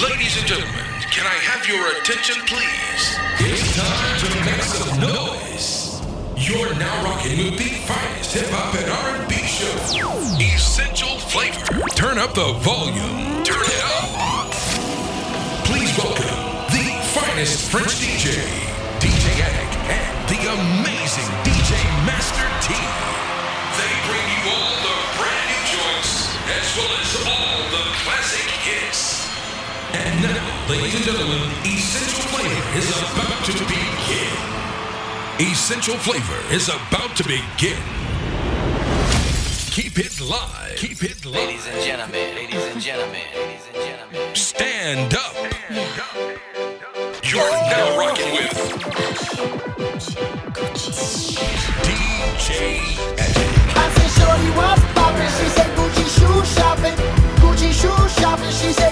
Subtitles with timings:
[0.00, 3.18] Ladies and gentlemen, can I have your attention, please?
[3.44, 6.00] It's time to make some noise.
[6.34, 9.68] You're now rocking with the finest hip hop and R&B show,
[10.40, 11.86] Essential Flavor.
[11.94, 13.44] Turn up the volume.
[13.44, 14.50] Turn it up.
[15.68, 16.40] Please welcome
[16.72, 18.40] the finest French DJ,
[29.94, 34.32] And now, ladies and gentlemen, Essential Flavor is about to begin.
[35.40, 37.82] Essential Flavor is about to begin.
[39.70, 40.76] Keep it live.
[40.76, 41.34] Keep it live.
[41.34, 44.34] Ladies and gentlemen, ladies and gentlemen, ladies and gentlemen.
[44.34, 45.34] Stand up.
[47.24, 48.52] You're now rocking with
[51.86, 52.48] DJ
[53.18, 53.76] Addict.
[53.76, 55.30] I said, Shorty, what's poppin'?
[55.38, 56.96] She said, Gucci shoe shopping.
[57.40, 58.50] Gucci shoe shopping.
[58.50, 58.91] She said,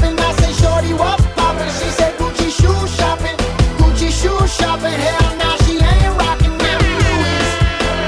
[0.00, 1.68] I said, Shorty, what's poppin'?
[1.68, 3.36] She said, Gucci shoe shopping.
[3.76, 4.96] Gucci shoe shopping.
[4.96, 7.48] Hell, now she ain't rockin' them Louis.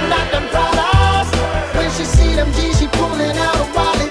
[0.09, 1.29] Not them Pradas.
[1.77, 4.11] When she see them G's, she pullin' out a wallet.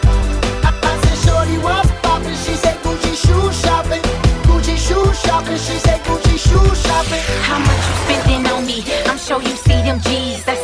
[0.61, 2.35] I, I said, Shorty, what's poppin'?
[2.45, 4.03] She said, Gucci shoe shopping.
[4.45, 5.57] Gucci shoe shopping.
[5.57, 7.23] She said, Gucci shoe shopping.
[7.41, 8.83] How much you spending on me?
[9.09, 10.62] I'm sure you see them G's.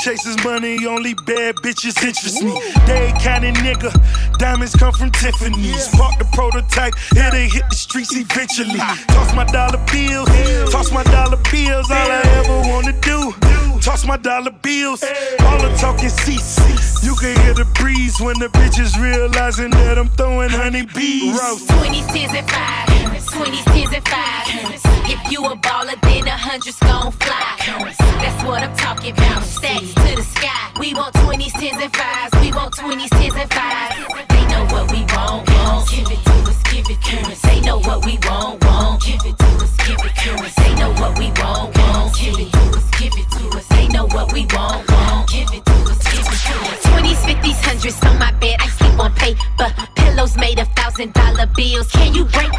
[0.00, 2.52] All I chase is money, only bad bitches interest me.
[2.86, 3.92] They kind of nigga,
[4.38, 5.90] diamonds come from Tiffany's.
[5.90, 8.78] Spark the prototype, here they hit the streets eventually.
[9.08, 10.28] Toss my dollar bills,
[10.72, 13.34] toss my dollar bills, all I ever wanna do.
[13.80, 15.02] Toss my dollar bills,
[15.40, 16.58] all the talking cease.
[17.04, 21.38] You can hear the breeze when the bitches realizing that I'm throwing honey bees.
[21.66, 23.26] Twenties, tens, and fives.
[23.32, 24.82] Twenties, tens, and fives.
[25.12, 27.99] If you a baller, then a hundred's gon' fly.
[28.44, 29.42] What I'm talking about.
[29.44, 30.72] Stacks to the sky.
[30.80, 32.32] We want twenties, tens, and fives.
[32.40, 33.96] We want twenties, tens, and fives.
[34.28, 35.88] They know what we want, want.
[35.90, 37.40] Give it to us, give it us.
[37.42, 39.02] They know what we want, want.
[39.02, 40.54] Give it to us, give it us.
[40.56, 42.16] They know what we want, want.
[42.16, 43.66] Give it to us, give it to us.
[43.68, 45.28] They know what we want, want.
[45.30, 46.82] Give it to us, give it us.
[46.82, 48.56] Twenties, fifties, hundreds on my bed.
[48.60, 49.68] I sleep on paper.
[49.96, 51.90] Pillows made of thousand dollar bills.
[51.92, 52.50] Can you break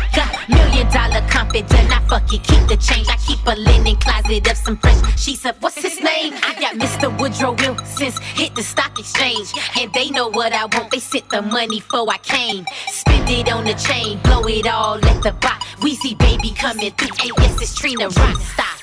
[1.51, 2.43] drop it, then I fuck it.
[2.43, 3.07] Keep the change.
[3.07, 6.33] I keep a linen closet of some fresh She said, What's his name?
[6.43, 7.07] I got Mr.
[7.19, 9.51] Woodrow Wilson's hit the stock exchange.
[9.79, 10.91] And they know what I want.
[10.91, 12.65] They sent the money before I came.
[12.87, 15.63] Spend it on the chain, blow it all at the bot.
[15.81, 17.15] We see baby coming through.
[17.21, 18.37] And yes, it's Trina Rock.
[18.41, 18.77] Stop.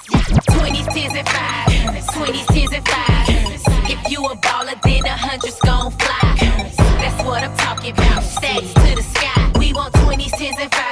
[0.59, 2.07] 20s, 10s, and 5s.
[2.07, 3.91] 20s, 10s, and 5s.
[3.91, 6.35] If you a baller, then a hundred's gon' fly.
[7.01, 8.23] That's what I'm talking about.
[8.23, 9.53] Stacks to the sky.
[9.59, 10.88] We want 20s, 10s, and 5s.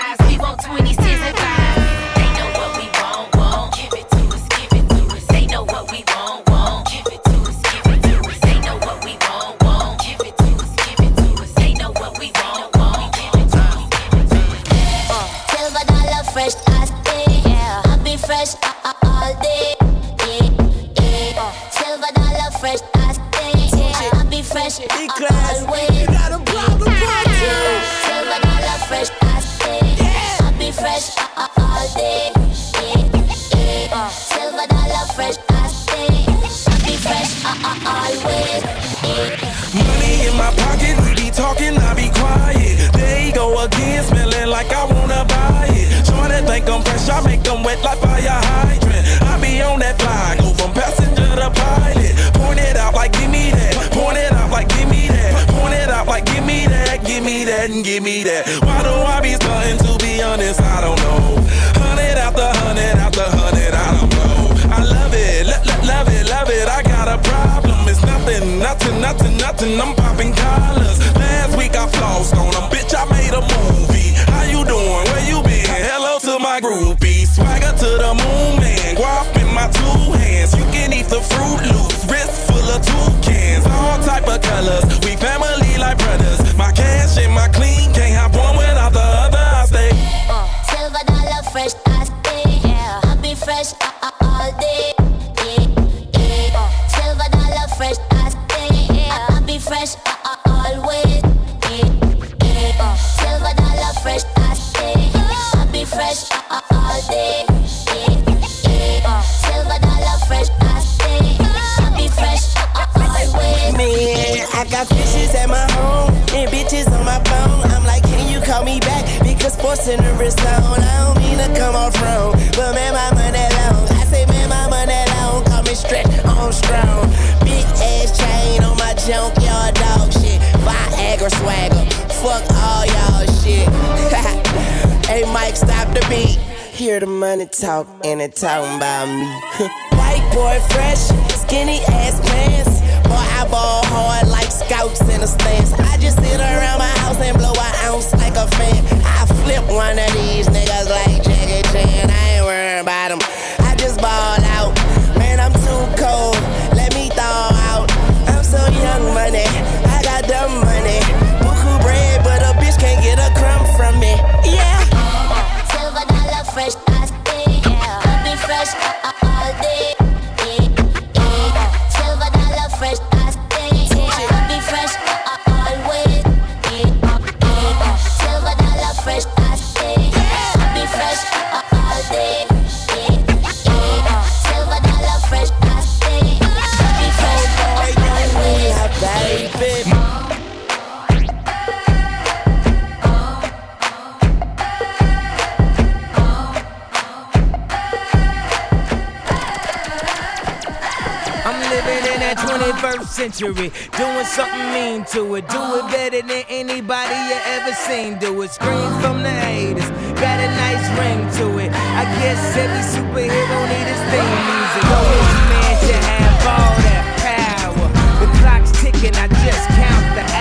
[203.30, 203.72] century.
[203.96, 205.48] Doing something mean to it.
[205.48, 205.92] Do it uh-huh.
[205.92, 208.18] better than anybody you ever seen.
[208.18, 208.50] Do it.
[208.50, 209.88] Scream from the haters.
[210.20, 211.70] Got a nice ring to it.
[211.72, 214.82] I guess every superhero need his theme music.
[214.86, 215.02] No
[215.50, 217.88] man to have all that power.
[218.22, 219.14] The clock's ticking.
[219.16, 220.35] I just count the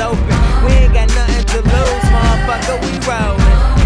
[0.00, 0.26] open.
[0.64, 3.81] We ain't got nothing to lose, motherfucker, we rollin'.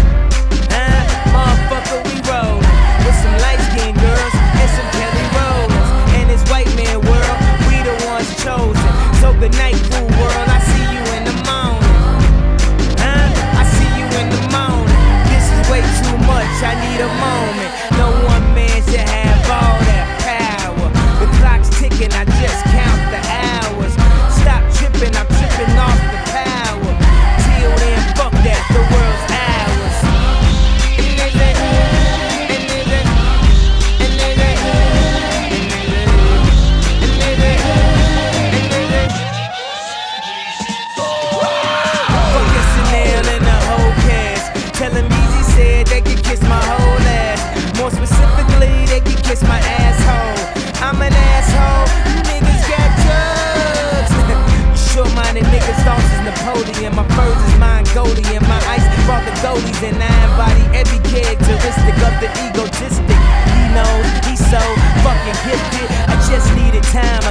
[49.27, 50.39] kiss my asshole.
[50.79, 51.87] I'm an asshole.
[52.07, 54.11] You niggas got drugs.
[54.31, 56.95] you short-minded niggas thoughts is Napoleon.
[56.95, 58.41] My furs is Mongolian.
[58.47, 63.19] My ice brought the goldies, and I embody every characteristic of the egotistic.
[63.51, 64.63] He knows he's so
[65.03, 65.87] fucking gifted.
[66.07, 67.26] I just needed time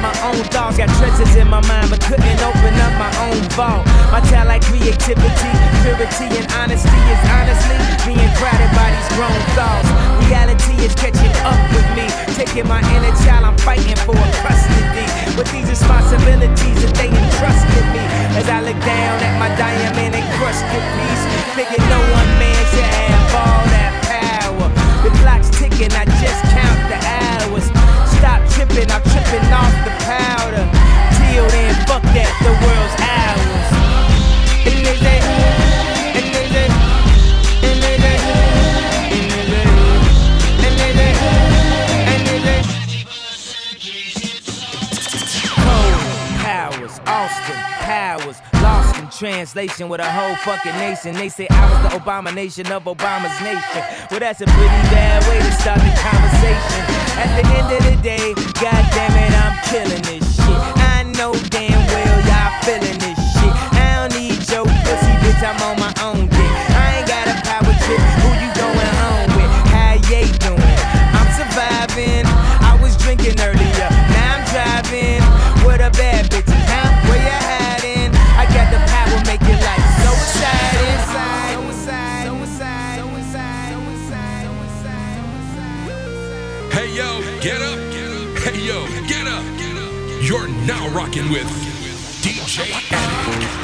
[0.00, 0.78] my own thoughts.
[0.78, 3.84] Got treasures in my mind, but couldn't open up my own vault.
[4.10, 5.52] My talent, creativity,
[5.82, 9.88] purity, and honesty is honestly being crowded by these grown thoughts.
[10.26, 12.06] Reality is catching up with me.
[12.34, 15.06] Taking my inner child, I'm fighting for a custody.
[15.36, 18.02] With these responsibilities that they entrusted me.
[18.38, 21.24] As I look down at my diamond and crusted piece,
[21.54, 24.68] thinking no one man to have all that power.
[25.02, 27.67] The clock's ticking, I just count the hours
[28.58, 30.66] tripping, I'm tripping off the powder.
[31.30, 33.70] Till then, fuck that, the world's ours.
[34.66, 35.18] And they say,
[36.18, 36.66] and they say,
[37.62, 38.18] and they say,
[39.14, 39.62] and they say,
[40.66, 41.14] and they say,
[42.10, 42.58] and they say.
[49.18, 51.14] Translation with a whole fucking nation.
[51.14, 53.82] They say I was the Obama nation of Obama's nation.
[54.12, 56.87] Well, that's a pretty bad way to start the conversation.
[57.18, 58.32] At the end of the day,
[58.62, 60.60] god damn it, I'm killing this shit.
[60.94, 63.54] I know damn well y'all feeling this shit.
[63.74, 65.87] I don't need your pussy, bitch, I'm on my
[90.28, 91.48] You're now rocking with
[92.20, 93.57] DJ Eddie.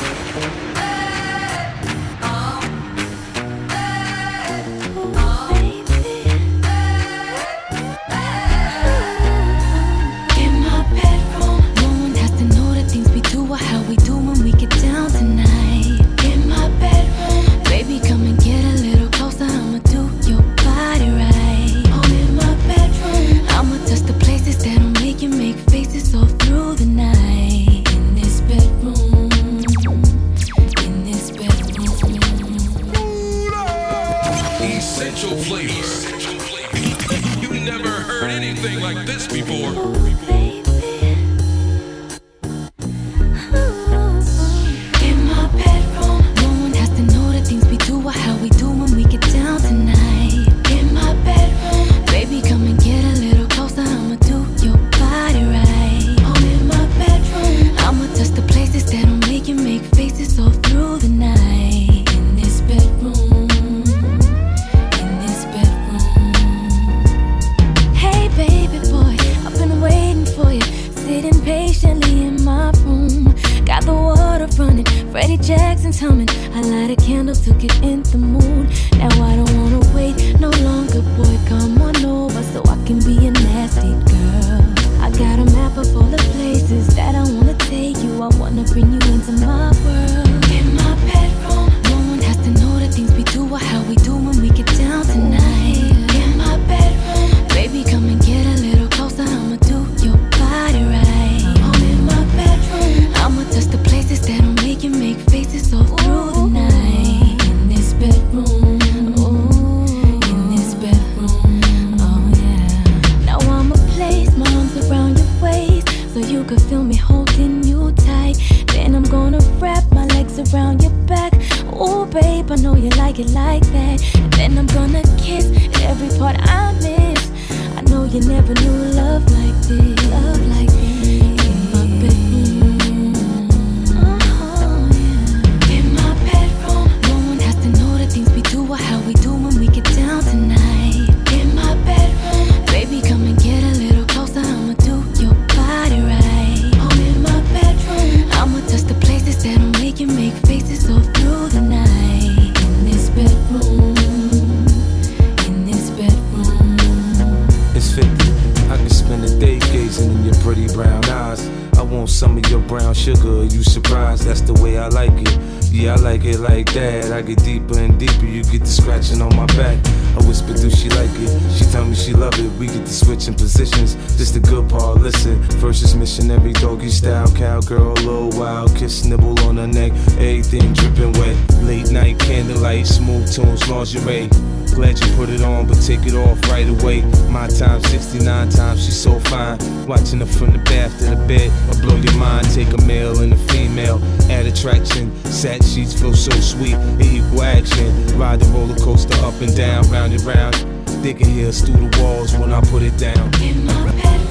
[186.84, 187.00] way.
[187.30, 189.58] My time, 69 times, she's so fine.
[189.86, 192.48] Watching her from the bath to the bed, I blow your mind.
[192.52, 194.00] Take a male and a female,
[194.30, 195.14] add attraction.
[195.24, 197.90] Sat sheets feel so sweet, equal action.
[198.18, 200.54] Ride the roller coaster up and down, round and round.
[201.02, 203.34] They can hear us through the walls when I put it down.
[203.42, 204.23] In my bed.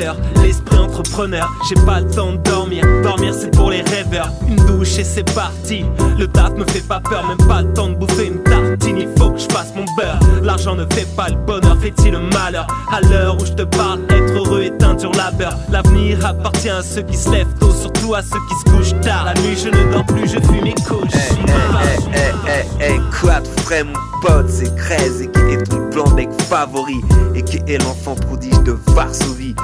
[0.00, 1.48] Lève à 7h, l'esprit entrepreneur.
[1.68, 4.30] J'ai pas le temps de dormir, dormir c'est pour les rêveurs.
[4.48, 5.84] Une douche et c'est parti.
[6.18, 8.98] Le taf me fait pas peur, même pas le temps de bouffer une tartine.
[8.98, 10.18] Il faut que je fasse mon beurre.
[10.42, 12.66] L'argent ne fait pas le bonheur, fait-il le malheur?
[12.90, 15.56] À l'heure où je te parle, être heureux est un dur labeur.
[15.70, 19.26] L'avenir appartient à ceux qui se lèvent tôt, surtout à ceux qui se couchent tard.
[19.26, 21.10] La nuit je ne dors plus, je fume mes couches.
[21.12, 24.09] Eh, eh, eh, eh, quoi de frais, mon
[24.48, 27.00] c'est Crazy et qui est ton plan mec favori
[27.34, 29.54] et qui est l'enfant prodige de Varsovie.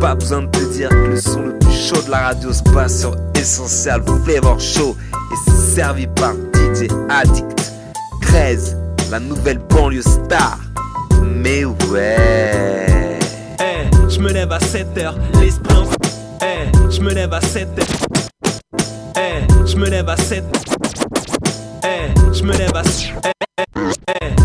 [0.00, 2.62] Pas besoin de te dire que le son le plus chaud de la radio se
[2.62, 7.72] passe sur Essential Flavor Show et c'est servi par DJ Addict.
[8.22, 8.76] 13,
[9.10, 10.58] la nouvelle banlieue star.
[11.22, 13.18] Mais ouais.
[13.60, 15.84] Eh, je me lève à 7h, l'esprit en...
[16.42, 17.82] Eh, je me lève à 7h.
[19.16, 20.44] Eh, je me lève à 7
[21.84, 23.51] Eh, je me lève à eh, eh, eh,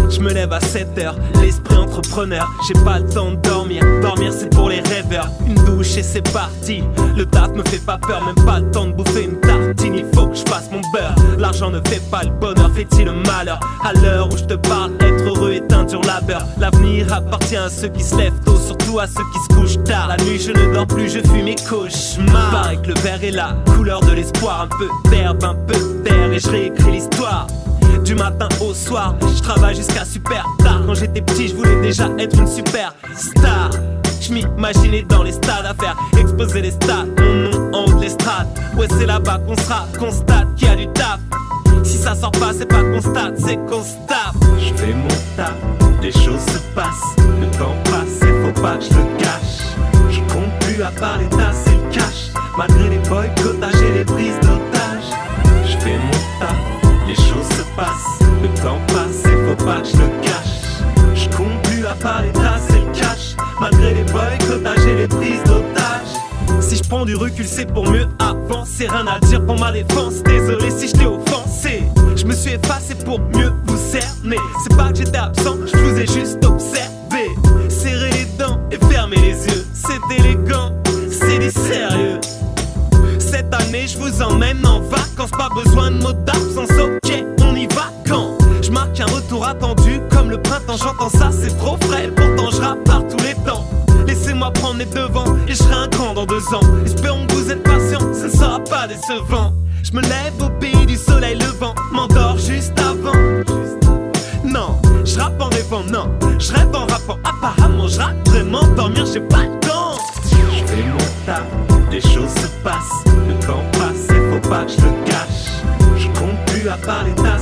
[0.09, 2.47] je me lève à 7h, l'esprit entrepreneur.
[2.67, 5.29] J'ai pas le temps de dormir, dormir c'est pour les rêveurs.
[5.45, 6.83] Une douche et c'est parti.
[7.15, 9.95] Le taf me fait pas peur, même pas le temps de bouffer une tartine.
[9.95, 11.15] Il faut que je fasse mon beurre.
[11.37, 13.59] L'argent ne fait pas le bonheur, fait-il le malheur?
[13.83, 16.45] À l'heure où je te parle, être heureux est un dur labeur.
[16.59, 20.07] L'avenir appartient à ceux qui se lèvent tôt, surtout à ceux qui se couchent tard.
[20.07, 22.51] La nuit je ne dors plus, je fuis mes cauchemars.
[22.51, 26.31] Pareil que le verre est là, couleur de l'espoir, un peu d'herbe, un peu d'air
[26.31, 27.47] et je réécris l'histoire.
[28.07, 30.81] Du matin au soir, je travaille jusqu'à super tard.
[30.85, 33.69] Quand j'étais petit, je voulais déjà être une super star.
[34.21, 37.09] Je m'imaginais dans les stades à faire exposer les stades.
[37.19, 38.47] Mon nom en haut de l'estrade.
[38.77, 41.19] Ouais, c'est là-bas qu'on sera, constate qu'il y a du taf.
[41.83, 44.31] Si ça sort pas, c'est pas constate, c'est constat.
[44.57, 45.55] Je fais mon taf,
[46.01, 47.13] les choses se passent.
[47.17, 49.75] Le temps passe et faut pas que je le cache.
[50.09, 52.31] Je compte plus à part les tasses et le cash.
[52.57, 55.11] Malgré les boycottages et les prises d'otages.
[55.65, 56.55] Je fais mon taf,
[57.05, 57.56] les choses se
[59.83, 61.15] je le cache.
[61.15, 63.35] Je compte plus à part les tasses et le cash.
[63.59, 66.61] Malgré les boycottages et les prises d'otages.
[66.61, 68.87] Si je prends du recul, c'est pour mieux avancer.
[68.87, 70.23] Rien à dire pour ma défense.
[70.23, 71.83] Désolé si je t'ai offensé.
[72.15, 74.37] Je me suis effacé pour mieux vous cerner.
[74.63, 77.29] C'est pas que j'étais absent, je vous ai juste observé.
[77.69, 79.65] Serrer les dents et fermer les yeux.
[79.73, 80.71] C'est élégant,
[81.11, 82.19] c'est du sérieux.
[83.19, 85.31] Cette année, je vous emmène en vacances.
[85.31, 86.69] Pas besoin de mots d'absence,
[89.47, 90.77] attendu comme le printemps.
[90.77, 92.09] J'entends ça, c'est trop frais.
[92.15, 93.65] Pourtant, je rappe par tous les temps.
[94.07, 96.61] Laissez-moi prendre les devants et je serai un grand dans deux ans.
[96.85, 99.53] Espérons que vous êtes patients, ce ne sera pas décevant.
[99.83, 103.17] Je me lève au pays du soleil levant, m'endors juste avant.
[104.43, 107.17] Non, je rappe en rêvant, non, je rêve en rappant.
[107.23, 109.97] Apparemment, je rappe vraiment, dormir, j'ai pas le temps.
[110.31, 111.43] Je fais mon taf,
[111.91, 115.97] les choses se passent, le temps passe et faut pas que je le cache.
[115.97, 117.36] Je compte plus à part les tasses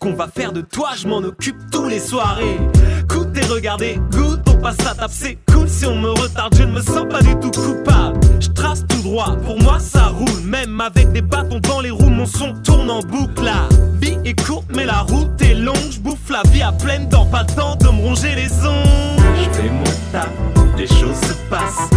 [0.00, 2.58] qu'on va faire de toi Je m'en occupe tous les soirées.
[3.02, 6.72] Écoutez, regardez, goûte, on passe à tape, c'est cool si on me retarde, je ne
[6.72, 8.18] me sens pas du tout coupable.
[8.40, 12.08] Je trace tout droit, pour moi ça roule, même avec des bâtons dans les roues,
[12.08, 13.44] mon son tourne en boucle.
[13.44, 13.68] La
[14.00, 17.26] vie est courte, mais la route est longue, je bouffe la vie à pleines dents,
[17.26, 19.22] pas le temps de me ronger les ongles.
[19.36, 20.30] Je fais mon taf,
[20.78, 21.89] les choses se passent,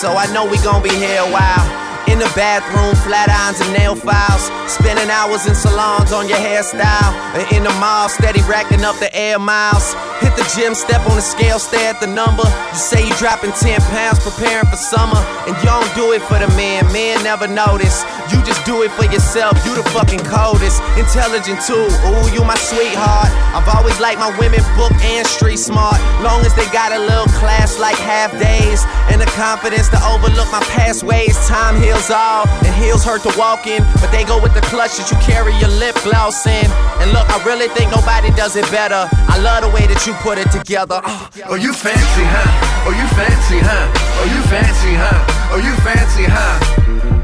[0.00, 1.66] so I know we gon' be here a while.
[2.08, 4.48] In the bathroom, flat irons and nail files.
[4.64, 7.12] Spending hours in salons on your hairstyle.
[7.36, 9.94] And in the mall, steady racking up the air miles.
[10.40, 12.48] The gym, step on the scale, stare at the number.
[12.72, 15.20] You say you dropping 10 pounds, preparing for summer.
[15.44, 18.08] And you don't do it for the man, man never notice.
[18.32, 20.80] You just do it for yourself, you the fucking coldest.
[20.96, 23.28] Intelligent too, ooh, you my sweetheart.
[23.52, 26.00] I've always liked my women book and street smart.
[26.24, 28.80] Long as they got a little class like half days.
[29.12, 31.36] And the confidence to overlook my past ways.
[31.44, 33.84] Time heals all, and heels hurt to walk in.
[34.00, 36.64] But they go with the clutch that you carry your lip gloss in.
[37.04, 39.04] And look, I really think nobody does it better.
[39.28, 41.00] I love the way that you put it together.
[41.02, 41.26] Uh.
[41.50, 42.86] Oh, you fancy, huh?
[42.86, 43.86] Oh, you fancy, huh?
[44.20, 45.50] Oh, you fancy, huh?
[45.50, 46.54] Oh, you fancy, huh?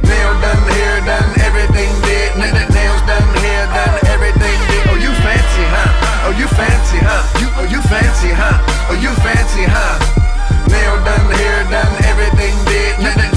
[0.03, 2.35] Nail done, hair done, everything did.
[2.39, 4.91] Nails done, hair done, everything did.
[4.91, 6.27] Oh, you fancy, huh?
[6.27, 7.23] Oh, you fancy, huh?
[7.39, 8.59] You, oh, you fancy, huh?
[8.91, 9.95] Oh, you fancy, huh?
[10.67, 13.36] Nail done, hair done, everything did.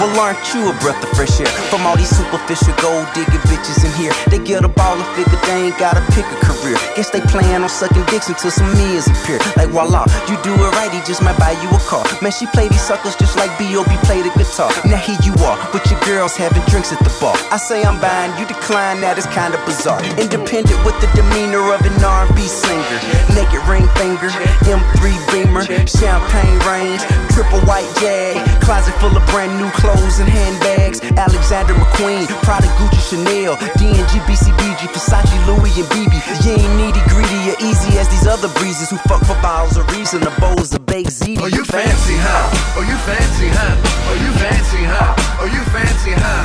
[0.00, 1.52] Well, aren't you a breath of fresh air?
[1.68, 4.12] From all these superficial gold digging bitches in here.
[4.32, 6.76] They get a ball and figure they ain't gotta pick a career.
[6.96, 9.38] Guess they plan on sucking dicks until some meals appear.
[9.56, 12.04] Like voila, you do it right, he just might buy you a car.
[12.22, 13.92] Man, she play these suckers just like B.O.B.
[14.08, 14.72] play the guitar.
[14.88, 17.36] Now here you are, with your girls having drinks at the bar.
[17.52, 20.00] I say I'm buying, you decline, that is kinda bizarre.
[20.16, 22.98] Independent with the demeanor of an R&B singer.
[23.36, 24.32] Naked ring finger,
[24.64, 27.04] M3 Beamer, champagne range,
[27.36, 31.02] triple white jag, closet full of brand new clothes and handbags.
[31.18, 36.14] Alexander McQueen, Prada, Gucci, Chanel, D&G, BCBG, Versace, Louis, and BB.
[36.46, 39.86] You ain't needy, greedy, or easy as these other breezes who fuck for bottles of
[39.90, 41.42] Riesling, the bowls of baked ziti.
[41.42, 42.78] Oh, you fancy, huh?
[42.78, 43.74] Oh, you fancy, huh?
[44.08, 45.42] Oh, you fancy, huh?
[45.42, 46.42] Oh, you fancy, huh?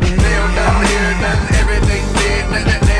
[0.00, 2.95] Nail done, hair done, everything did.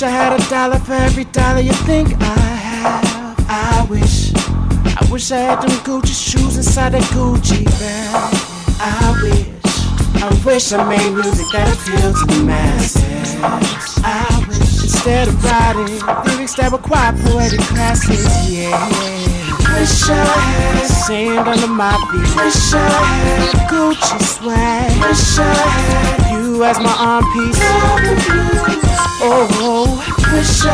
[0.00, 2.38] Wish, I had a dollar for every dollar you think I
[2.72, 3.36] have.
[3.48, 8.34] I wish, I wish I had them Gucci shoes inside that Gucci bag.
[8.80, 13.36] I wish, I wish I made music that appealed to the masses.
[14.02, 18.70] I wish, instead of writing lyrics that were quite poetic classes, yeah.
[19.74, 22.36] Wish I had sand under my feet.
[22.36, 22.88] Wish I
[23.20, 25.00] had Gucci swag.
[25.02, 27.58] Wish I had you as my arm piece.
[29.22, 30.68] Oh, wish I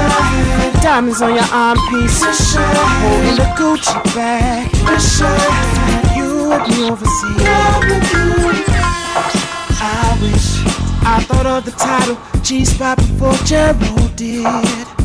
[0.58, 2.20] had diamonds on your arm piece.
[2.24, 2.62] Wish I
[3.02, 4.70] holding the Gucci bag.
[4.88, 5.24] Wish I
[5.86, 7.42] had you with me overseas.
[9.80, 10.48] I wish
[11.04, 14.44] I thought of the title G-Spot before Gerald did.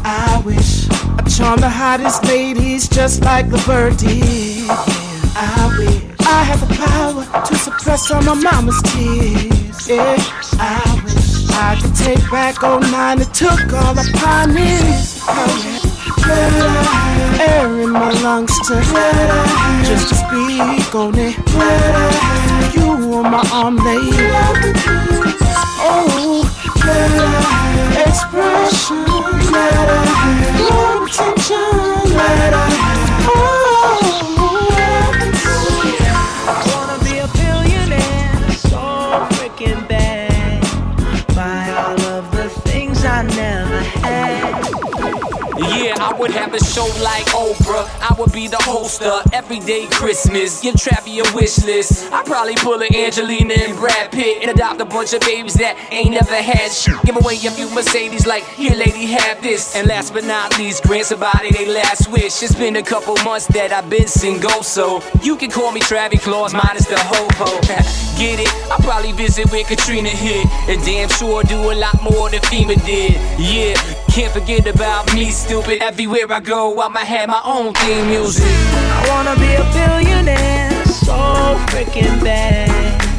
[0.04, 4.70] I wish I charmed the hottest ladies just like the bird did.
[4.70, 9.61] I wish I had the power to suppress all my mama's tears.
[9.92, 10.16] Yeah,
[10.58, 14.08] I wish I could take back 09 and took all the
[14.54, 14.80] me.
[16.24, 16.48] Had
[17.42, 18.76] air in my lungs to
[19.84, 21.36] just to speak on it.
[22.74, 24.16] You on my arm, lady.
[25.84, 26.48] Oh,
[28.08, 29.04] expression.
[29.52, 29.90] Had
[30.72, 32.16] more attention.
[32.16, 32.91] But
[46.52, 47.88] have a show like Oprah.
[48.02, 50.62] I would be the host of Everyday Christmas.
[50.62, 52.12] Give Travie a wish list.
[52.12, 55.78] I'd probably pull a Angelina and Brad Pitt and adopt a bunch of babies that
[55.92, 56.96] ain't never had shit.
[57.04, 59.76] Give away a few Mercedes, like, here, lady, have this.
[59.76, 62.44] And last but not least, grant somebody their last wish.
[62.44, 66.22] It's been a couple months that I've been single, so you can call me Travie
[66.22, 67.62] Claus, minus the ho ho.
[68.20, 68.54] Get it?
[68.70, 70.46] I'll probably visit where Katrina hit.
[70.68, 73.14] And damn sure do a lot more than FEMA did.
[73.40, 73.74] Yeah,
[74.12, 75.82] can't forget about me, stupid.
[75.82, 78.46] Everywhere I go, I'ma have my own theme music.
[78.46, 81.14] I wanna be a billionaire, so
[81.70, 83.11] freaking bad.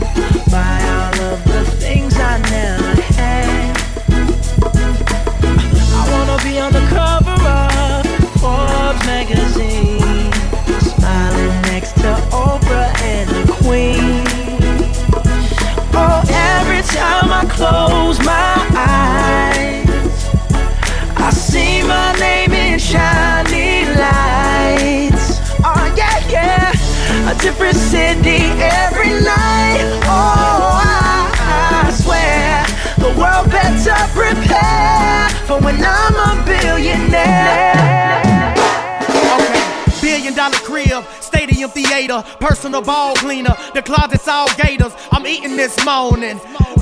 [42.21, 43.57] Personal ball cleaner.
[43.73, 44.93] The closet's all gators.
[45.11, 46.39] I'm eating this morning.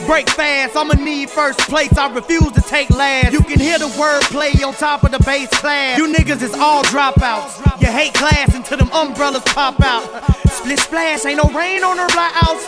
[0.06, 1.96] Break fast, I'ma need first place.
[1.96, 3.32] I refuse to take last.
[3.32, 5.98] You can hear the wordplay on top of the bass class.
[5.98, 7.60] You niggas is all dropouts.
[7.80, 10.02] You hate class until them umbrellas pop out.
[10.50, 12.66] Split splash, ain't no rain on her black house.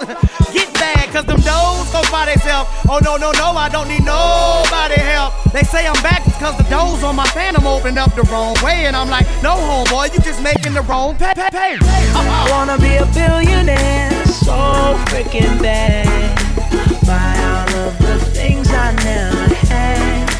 [0.52, 2.70] Get bad, cause them doors go by themselves.
[2.88, 5.34] Oh no, no, no, I don't need nobody help.
[5.52, 8.86] They say I'm back cause the doors on my phantom opened up the wrong way.
[8.86, 11.32] And I'm like, no homeboy, you just making the wrong pay.
[11.34, 11.78] pay, pay.
[11.80, 14.54] I wanna be a billionaire, so
[15.06, 16.06] freaking bad.
[17.04, 20.30] Buy all of the things I never had.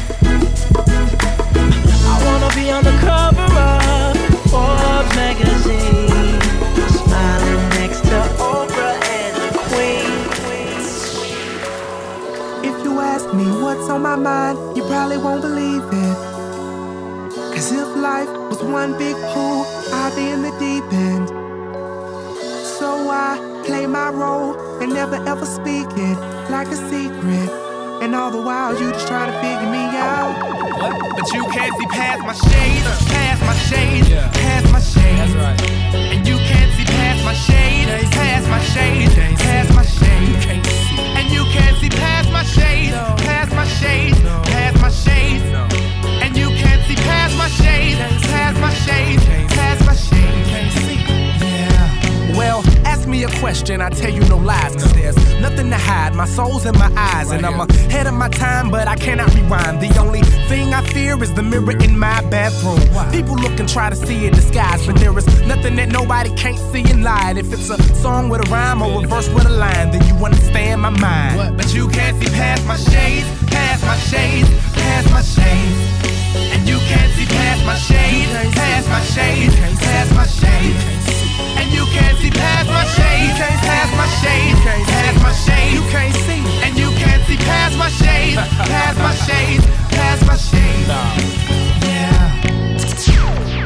[2.11, 4.15] I wanna be on the cover of
[4.49, 6.39] Forbes magazine,
[7.01, 8.19] smiling next to
[8.51, 10.13] Oprah and the Queen.
[12.69, 16.17] If you ask me what's on my mind, you probably won't believe it.
[17.53, 21.42] Cause if life was one big pool, I'd be in the deep end.
[23.03, 23.35] So I
[23.65, 26.17] play my role and never ever speak it
[26.49, 27.49] like a secret.
[28.01, 30.31] And all the while you just try to figure me out.
[30.79, 35.17] But you can't see past my shade, past my shade, past my shade.
[35.19, 35.61] That's right.
[36.15, 40.63] And you can't see past my shade, past my shade, past my shade.
[41.19, 42.93] And you can't see past my shade,
[43.27, 44.15] past my shade,
[44.47, 45.41] past my shade.
[46.23, 47.97] And you can't see past my shade,
[48.31, 50.47] past my shade, past my shade.
[51.43, 52.37] Yeah.
[52.37, 52.72] Well, ask
[53.23, 56.15] a question, I tell you no lies, cause there's nothing to hide.
[56.15, 59.81] My soul's in my eyes, and I'm ahead of my time, but I cannot rewind.
[59.81, 62.79] The only thing I fear is the mirror in my bathroom.
[63.11, 66.57] People look and try to see a disguise, but there is nothing that nobody can't
[66.71, 67.37] see in light.
[67.37, 70.15] If it's a song with a rhyme or a verse with a line, then you
[70.25, 71.57] understand my mind.
[71.57, 75.79] But you can't see past my shades, past my shades, past my shades.
[76.53, 81.22] And you can't see past my shades, past my shades, past my shades.
[81.59, 85.73] And you can't see past my shades, past my shades, past my shades.
[85.73, 86.43] You can't see.
[86.65, 88.37] And you can't see past my shades,
[88.69, 90.89] past my shades, past my shades.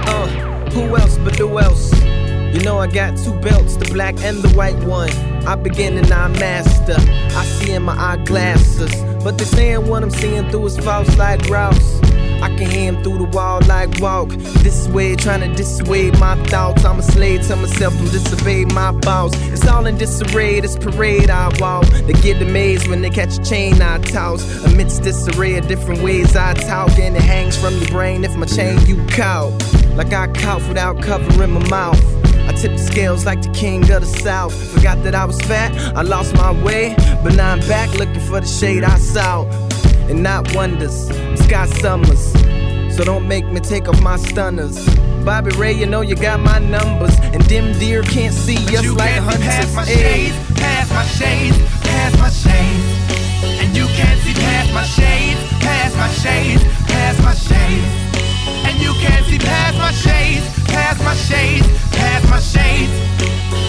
[0.10, 0.28] Uh,
[0.72, 1.92] who else but who else?
[2.54, 5.10] You know I got two belts, the black and the white one.
[5.46, 6.96] I begin and I master.
[6.98, 11.48] I see in my eyeglasses, but they saying what I'm seeing through is false like
[11.50, 12.07] Rouse.
[12.42, 14.30] I can hear him through the wall like walk.
[14.64, 16.86] This way, trying to dissuade my thoughts.
[16.86, 19.34] I'm a slave to myself and disobey my boss.
[19.48, 21.86] It's all in disarray, this parade I walk.
[21.88, 24.64] They get amazed when they catch a chain I toss.
[24.66, 28.36] Amidst this array of different ways I talk, and it hangs from your brain if
[28.36, 29.52] my chain you caught.
[29.96, 32.04] Like I cough without covering my mouth.
[32.48, 34.54] I tip the scales like the king of the south.
[34.74, 36.96] Forgot that I was fat, I lost my way.
[37.24, 39.46] But now I'm back looking for the shade I saw.
[40.10, 41.08] And not wonders,
[41.44, 42.32] Scott Summers.
[42.96, 44.88] So don't make me take off my stunners.
[45.24, 47.14] Bobby Ray, you know you got my numbers.
[47.20, 49.46] And them deer can't see us you like can't hunters.
[49.46, 53.08] past my shades, past my shades, past my shades.
[53.62, 57.86] And you can't see past my shades, past my shades, past my shades.
[58.66, 62.92] And you can't see past my shades, past my shades, past my shades.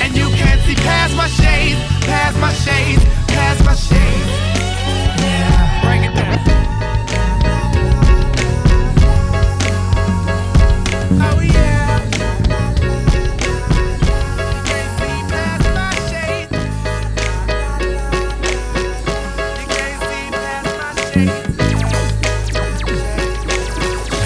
[0.00, 4.67] And you can't see past my shades, past my shades, past my shades.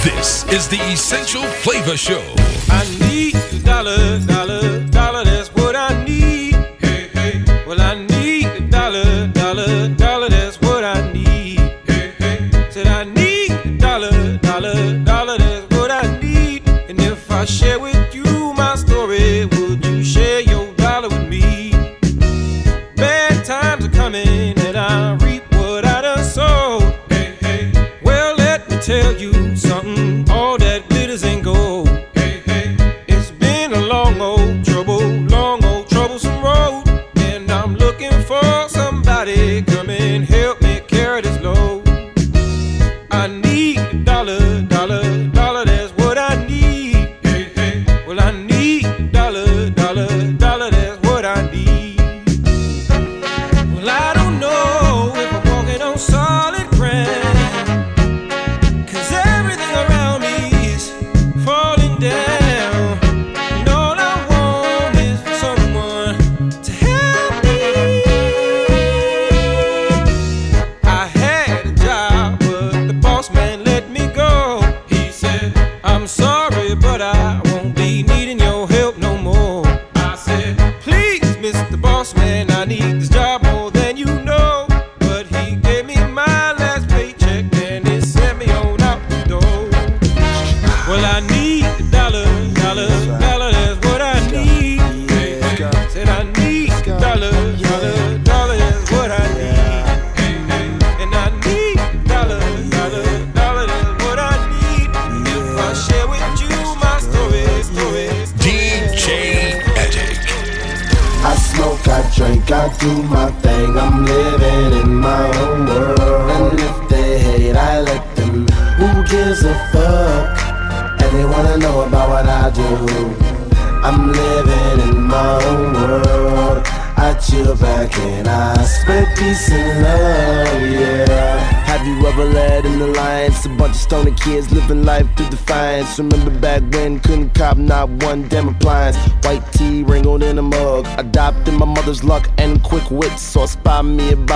[0.05, 2.23] This is the Essential Flavor Show.
[2.69, 4.19] I need dollar,
[28.83, 30.29] tell you something.
[30.29, 30.59] All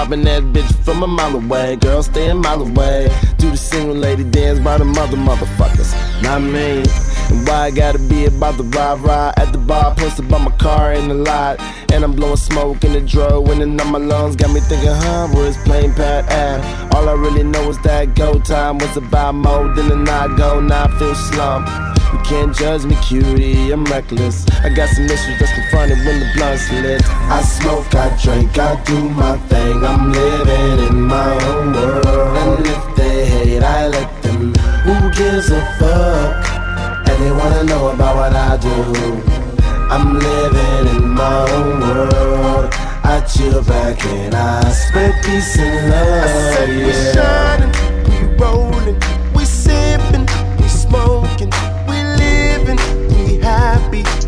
[0.09, 1.77] me that bitch from a mile away.
[1.77, 3.09] Girl, stay a mile away.
[3.39, 5.93] Do the single lady dance by the mother motherfuckers.
[6.23, 6.85] Not me.
[7.31, 10.51] And why I gotta be about the ride ride at the bar, posted by my
[10.59, 11.61] car in the lot.
[11.93, 14.37] And I'm blowing smoke in the dro, winning on my lungs.
[14.37, 16.95] Got me thinking, huh, where's plain pat at?
[16.95, 20.61] All I really know is that go time was about more than a night go,
[20.61, 21.86] now I feel slump.
[22.29, 24.45] Can't judge me, cutie, I'm reckless.
[24.65, 27.01] I got some issues that's confronted when the blunt's lit.
[27.09, 29.85] I smoke, I drink, I do my thing.
[29.85, 32.05] I'm living in my own world.
[32.05, 34.53] And if they hate, I let them.
[34.87, 37.09] Who gives a fuck?
[37.09, 39.37] And they wanna know about what I do.
[39.89, 42.75] I'm living in my own world.
[43.05, 46.59] I chill back and I spread peace and love.
[46.59, 47.13] I we yeah.
[47.15, 47.73] shining,
[48.11, 49.01] we rolling,
[53.91, 54.26] we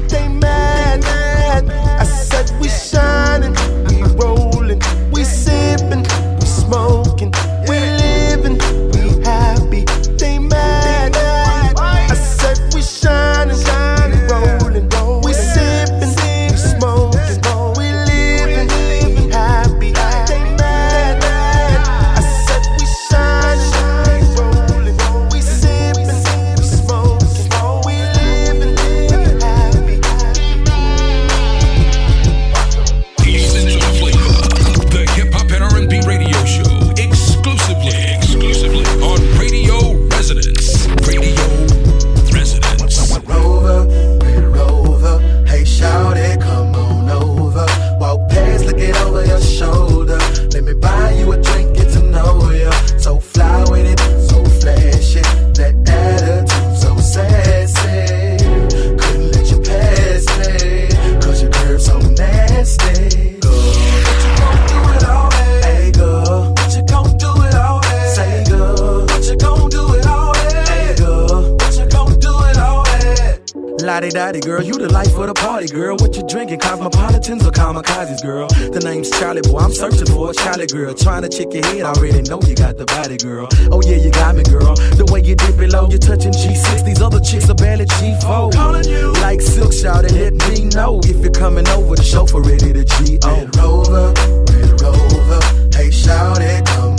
[74.09, 75.97] Lottie Dottie, girl, you the life of the party, girl.
[75.97, 76.61] What you drinking?
[76.61, 78.49] Cosmopolitans or kamikazes, girl?
[78.49, 79.59] The name's Charlie, boy.
[79.59, 80.94] I'm searching for a Charlie girl.
[80.94, 83.49] Trying to check your head, I already know you got the body, girl.
[83.71, 84.75] Oh, yeah, you got me, girl.
[84.97, 86.85] The way you dip it low, you're touching G6.
[86.87, 88.53] These other chicks are barely G4.
[88.55, 89.12] Calling you.
[89.21, 91.97] Like Silk Shout and let me know if you're coming over.
[91.97, 93.18] The chauffeur ready to G.
[93.25, 94.14] Red Rover,
[94.49, 95.40] Red Rover.
[95.77, 96.98] Hey, shout it, come.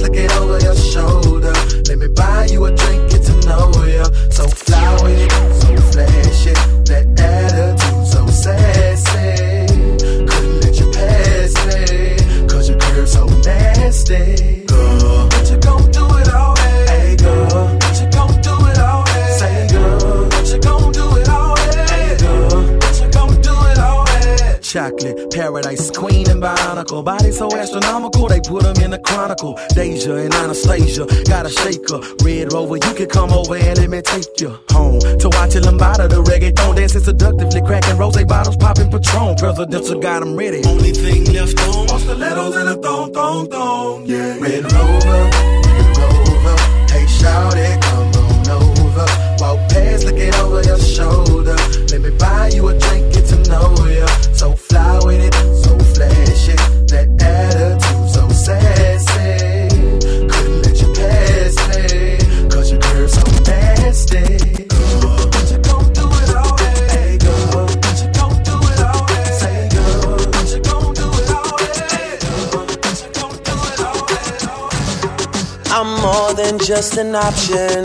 [0.00, 1.52] Past, over your shoulder.
[1.88, 4.04] Let me buy you a drink, get to know ya.
[4.30, 4.96] So fly
[5.60, 6.52] so flashy.
[6.88, 9.66] That attitude, so sassy.
[10.26, 14.59] Couldn't let you pass me, cause your curve so nasty.
[25.00, 27.02] Chocolate, paradise, queen and bionicle.
[27.02, 29.58] Body so astronomical, they put them in the chronicle.
[29.74, 32.00] Deja and Anastasia, gotta shake her.
[32.22, 35.00] Red Rover, you can come over and let me take you home.
[35.00, 39.36] To watch a lambada, the reggaeton dancing seductively, cracking rose bottles, popping Patron.
[39.36, 40.62] Presidential got them ready.
[40.66, 44.36] Only thing left on, are stilettos and a thong, thong, thong, yeah.
[44.38, 45.22] Red Rover,
[45.64, 46.56] Red Rover.
[46.92, 49.06] Hey, shout it, come on over.
[49.40, 51.56] Walk past, look it over your shoulder.
[51.88, 54.06] Let me buy you a drink, get to know ya.
[54.40, 56.56] So fly with it, so flashy.
[56.88, 59.68] That attitude, so sassy.
[60.30, 64.64] Couldn't let you pass me, cause your curve so nasty.
[64.64, 66.56] Girl, what you gon' do it all,
[66.88, 67.68] hey, girl.
[67.68, 69.28] What you gon' do it all, hey.
[69.40, 71.60] Say, girl, what you gon' do it all,
[71.92, 72.64] hey, girl.
[72.80, 74.40] What you gon' do it all, hey.
[75.76, 77.84] I'm more than just an option.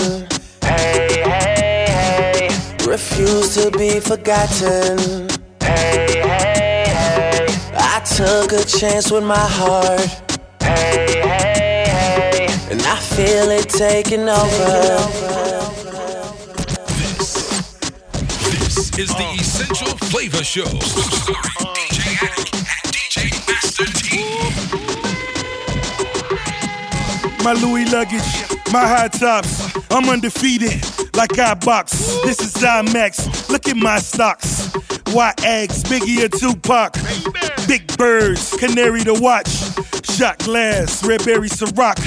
[0.63, 2.47] Hey, hey, hey.
[2.87, 5.27] Refuse to be forgotten.
[5.61, 6.21] Hey, hey, hey.
[6.21, 6.24] I
[8.15, 9.99] took a chance with my heart.
[10.63, 12.47] Hey, hey, hey.
[12.71, 15.35] And I feel it taking over.
[18.55, 20.63] This is the Essential Flavor Show.
[20.63, 23.17] Starring DJ Addict and DJ
[23.49, 24.07] Master T.
[27.43, 28.31] My Louis luggage,
[28.71, 29.75] my high tops.
[29.91, 30.81] I'm undefeated,
[31.17, 31.91] like I box.
[32.23, 33.49] This is IMAX.
[33.49, 34.73] Look at my stocks.
[35.11, 36.95] Why eggs, Biggie or Tupac?
[37.67, 39.49] Big birds, canary to watch.
[40.05, 41.97] Shot glass, red berry Ciroc.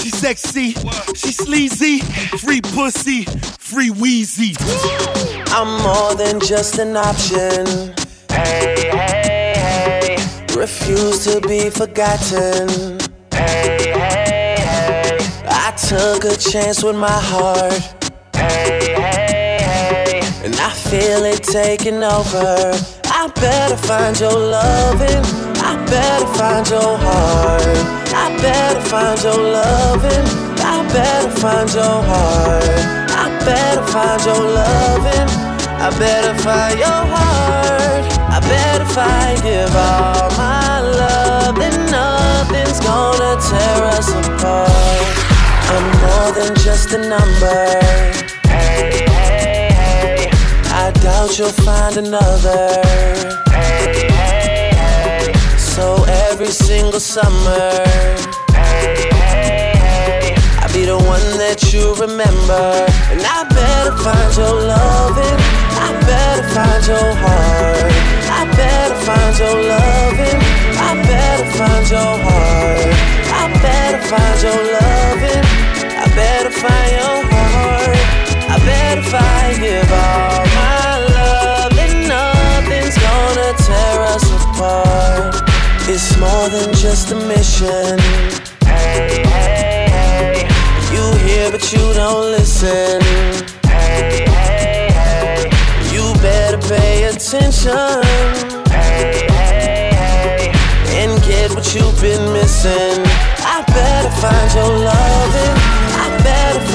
[0.00, 0.72] She sexy,
[1.14, 1.98] she sleazy.
[2.38, 3.24] Free pussy,
[3.58, 4.56] free Weezy.
[5.48, 7.94] I'm more than just an option.
[8.30, 10.56] Hey, hey, hey.
[10.56, 12.98] Refuse to be forgotten.
[13.32, 15.18] Hey, hey, hey.
[15.46, 17.72] I took a chance with my heart.
[18.34, 20.20] Hey, hey, hey.
[20.44, 22.98] And I feel it taking over.
[23.20, 25.24] I better find your loving.
[25.58, 27.62] I better find your heart.
[28.14, 30.26] I better find your loving.
[30.62, 32.62] I better find your heart.
[33.10, 35.28] I better find your loving.
[35.82, 38.04] I better find your heart.
[38.30, 41.56] I better find give all my love.
[41.58, 45.18] Then nothing's gonna tear us apart.
[45.74, 48.27] I'm more than just a number.
[51.38, 52.82] You'll find another.
[55.56, 57.70] So every single summer.
[60.58, 62.64] I'll be the one that you remember.
[63.14, 65.38] And I better find your loving.
[65.78, 67.92] I better find your heart.
[68.34, 70.40] I better find your loving.
[70.74, 72.94] I better find your heart.
[73.30, 75.44] I better find your loving.
[76.02, 77.98] I better find your heart.
[78.50, 81.07] I better find give all my love.
[83.66, 85.34] Tear us apart.
[85.88, 87.98] It's more than just a mission.
[88.64, 90.48] Hey, hey, hey.
[90.92, 93.00] You hear but you don't listen.
[93.66, 95.50] Hey, hey, hey.
[95.92, 98.02] You better pay attention.
[98.70, 100.52] Hey, hey, hey.
[101.00, 103.02] And get what you've been missing.
[103.54, 105.57] I better find your loving.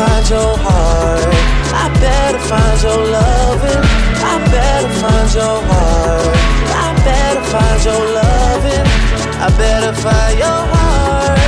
[0.04, 1.24] Find your heart.
[1.72, 3.84] I better find your loving.
[4.20, 6.28] I better find your heart.
[6.76, 8.86] I better find your loving.
[9.40, 11.40] I better find your heart.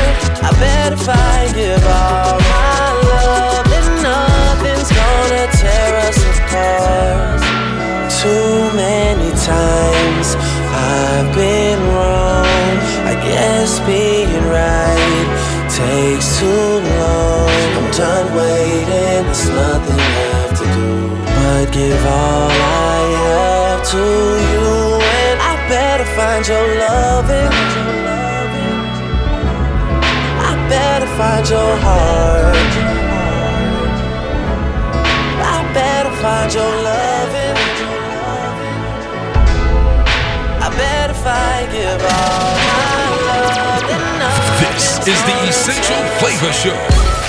[0.47, 3.67] I better find give all my love.
[3.75, 7.43] And nothing's gonna tear us apart.
[8.23, 10.27] Too many times
[10.71, 12.71] I've been wrong.
[13.11, 15.27] I guess being right
[15.75, 17.44] takes too long.
[17.95, 21.07] Done waiting, there's nothing left to do.
[21.23, 24.05] But give all I have to
[24.51, 27.51] you, and I better find your loving.
[30.43, 32.73] I better find your heart.
[35.39, 37.55] I better find your loving.
[40.59, 42.59] I better find give all.
[44.59, 47.24] This is the Essential Flavor Show.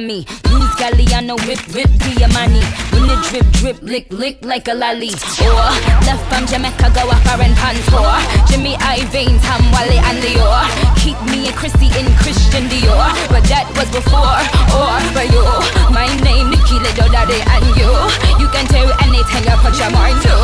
[0.00, 0.24] Miami.
[0.48, 2.64] Luz Galliano, whip, whip, Diamani.
[2.92, 5.12] When the drip, drip, lick, lick like a lolly.
[5.44, 5.68] Or
[6.08, 8.08] left from Jamaica, go a foreign pants for.
[8.48, 10.64] Jimmy Iovine, Tom Wally and Dior.
[10.96, 13.12] Keep me and Chrissy in Christian Dior.
[13.28, 14.40] But that was before,
[14.72, 15.44] or for you.
[15.92, 17.92] My name, Nikki Little Daddy, and you.
[18.40, 20.34] You can do anything you put your mind to.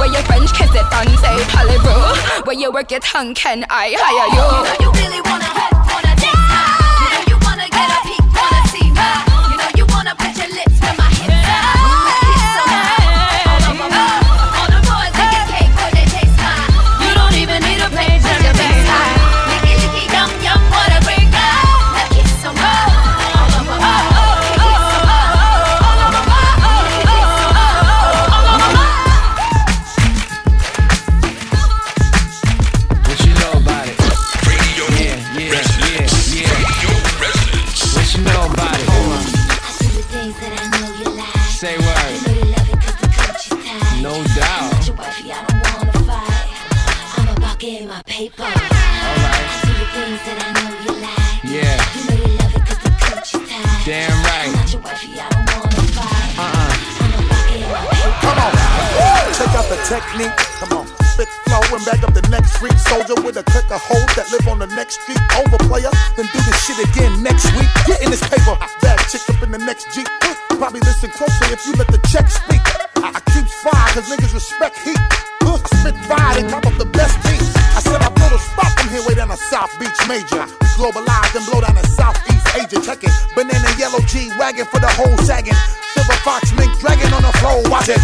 [0.00, 2.46] Where your French kiss it and say Palibro.
[2.46, 4.81] Where you work your tongue, can I hire you?
[47.92, 48.40] My paper.
[48.40, 49.48] Alright.
[49.60, 51.44] See the things that I know you like.
[51.44, 51.76] Yeah.
[51.92, 53.84] You know you love it cause the coochie tight.
[53.84, 54.48] Damn right.
[54.48, 56.40] I'm not your wifey, I don't wanna fight.
[56.40, 56.72] Uh-uh.
[58.24, 58.52] Come on,
[59.36, 60.32] check out the technique.
[60.56, 63.82] Come on, spit flow and back up the next street soldier with a click of
[63.84, 65.20] hoes that live on the next street.
[65.36, 67.68] Over player, then do this shit again next week.
[67.84, 70.08] Get in this paper, bad chick up in the next jeep.
[70.56, 72.64] Probably listen closely if you let the check speak.
[73.04, 74.96] I, I keep fire cause niggas respect heat.
[75.82, 77.51] Spit fire and top up the best beats.
[78.92, 80.44] Here way down to South Beach Major.
[80.60, 82.78] We globalize and blow down to Southeast Asia.
[82.84, 85.56] Check it, banana yellow G wagon for the whole sagging.
[85.96, 87.64] Silver fox mink dragon on the floor.
[87.72, 87.98] Watch it.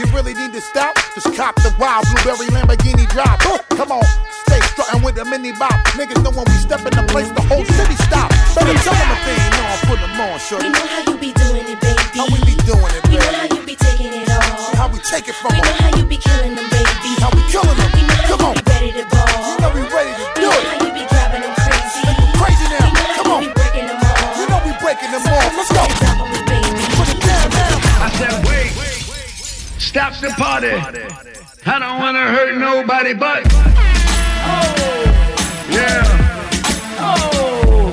[0.00, 0.96] You really need to stop?
[1.14, 3.44] Just cop the wild blueberry Lamborghini drop.
[3.44, 4.04] Uh, come on,
[4.46, 5.76] stay strutting with a mini bop.
[5.98, 8.30] Niggas know when we step in the place, the whole city stop.
[8.56, 10.66] Better tell them they ain't know I'm putting them on, shorty.
[10.66, 12.16] We know how you be doing it, baby.
[12.16, 14.76] How we be doing it, We know how you be taking it all.
[14.78, 15.67] How we take it from We
[30.60, 31.02] party.
[31.66, 33.42] I don't wanna hurt nobody but.
[34.50, 35.04] Oh.
[35.70, 36.02] Yeah.
[36.98, 37.90] Oh.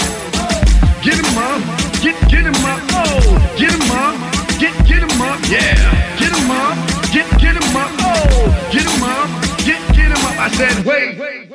[1.03, 1.61] Get him up.
[2.01, 2.81] Get get him up.
[2.91, 3.55] Oh.
[3.57, 4.15] Get him up.
[4.59, 5.39] Get get him up.
[5.49, 5.75] Yeah.
[6.17, 6.75] Get him up.
[7.13, 7.91] Get get him up.
[7.99, 8.69] Oh.
[8.71, 9.29] Get him up.
[9.65, 10.39] Get get him up.
[10.39, 11.51] I said, wait.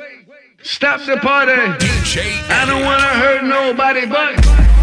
[0.63, 1.53] Stop the party.
[1.53, 4.80] I don't wanna hurt nobody but.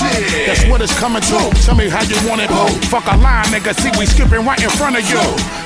[0.00, 1.38] Shit, that's what it's coming to.
[1.60, 2.72] Tell me how you want it, boo.
[2.88, 3.76] Fuck a line, nigga.
[3.76, 5.20] See, we skipping right in front of you.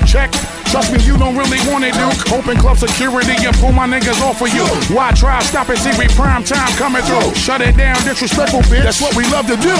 [0.06, 0.34] Check.
[0.74, 2.34] Trust me, you don't really want it, Duke.
[2.34, 4.66] Open club security and pull my niggas off of you.
[4.90, 5.78] Why try stop it?
[5.78, 7.32] See, we prime time coming through.
[7.38, 8.82] Shut it down, disrespectful bitch.
[8.82, 9.76] That's what we love to do.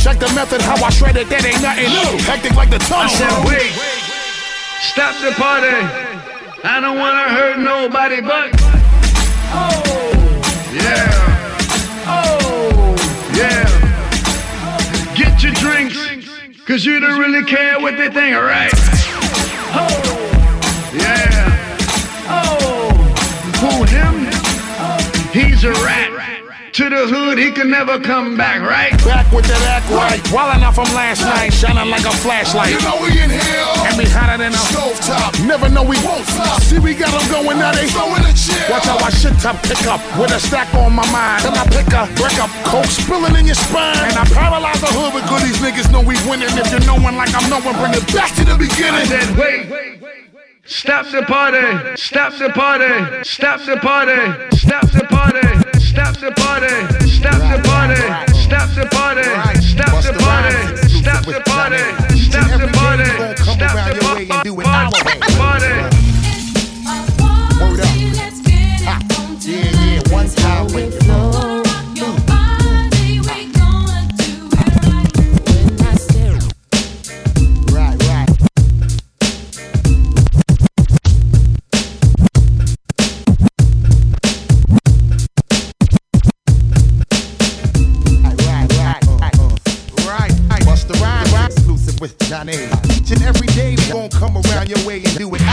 [0.00, 1.28] Check the method, how I shred it.
[1.28, 2.24] That ain't nothing new.
[2.24, 3.12] Hectic like the tunnel.
[3.12, 3.76] I said, wait,
[4.80, 5.76] stop the party.
[6.64, 8.48] I don't wanna hurt nobody but.
[9.52, 10.40] Oh,
[10.72, 11.17] yeah.
[16.68, 18.70] Cause you don't really care what they think, alright?
[19.72, 21.78] Oh, yeah.
[22.28, 22.90] Oh,
[23.56, 24.26] who him?
[25.32, 26.08] He's a rat.
[26.78, 28.94] To the hood, he can never come back, right?
[29.02, 30.22] Back with that act right.
[30.30, 32.70] Wildin' out from last night, shining like a flashlight.
[32.70, 33.66] You know we in here.
[33.82, 35.34] And we hotter than a stove top.
[35.42, 36.62] Never know we won't stop.
[36.62, 38.62] See, we got them going now, they throwing the chill.
[38.70, 41.42] Watch how I shit top pick up with a stack on my mind.
[41.42, 43.98] Then I pick up, break up, coke spilling in your spine.
[43.98, 45.58] And I paralyze the hood with goodies.
[45.58, 46.54] Niggas know we winning.
[46.54, 49.02] If you're knowing like I'm knowing, bring it back to the beginning.
[49.02, 49.66] I said, wait.
[50.68, 51.96] Stop the party.
[51.96, 53.24] Stop the party.
[53.24, 54.56] Stop the party.
[54.56, 55.80] Stop the party.
[55.80, 57.08] Stop the party.
[57.08, 57.96] Stop the party.
[58.36, 59.22] Stop the party.
[59.62, 60.76] Stop the party.
[60.92, 62.18] Stop the party.
[62.18, 63.08] Stop the party.
[63.48, 64.28] Stop the party.
[64.66, 65.18] our way.
[65.38, 65.97] Party.
[94.68, 95.47] Your way and do it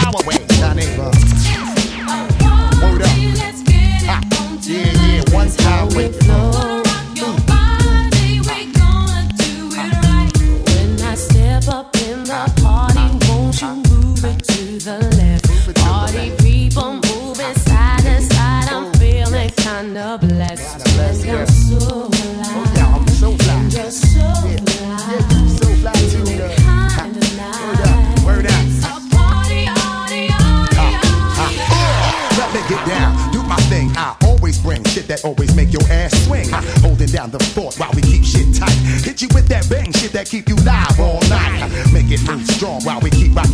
[35.26, 36.48] always make your ass swing.
[36.86, 38.78] Holding down the fort while we keep shit tight.
[39.04, 41.68] Hit you with that bang shit that keep you live all night.
[41.92, 43.02] Make it move strong while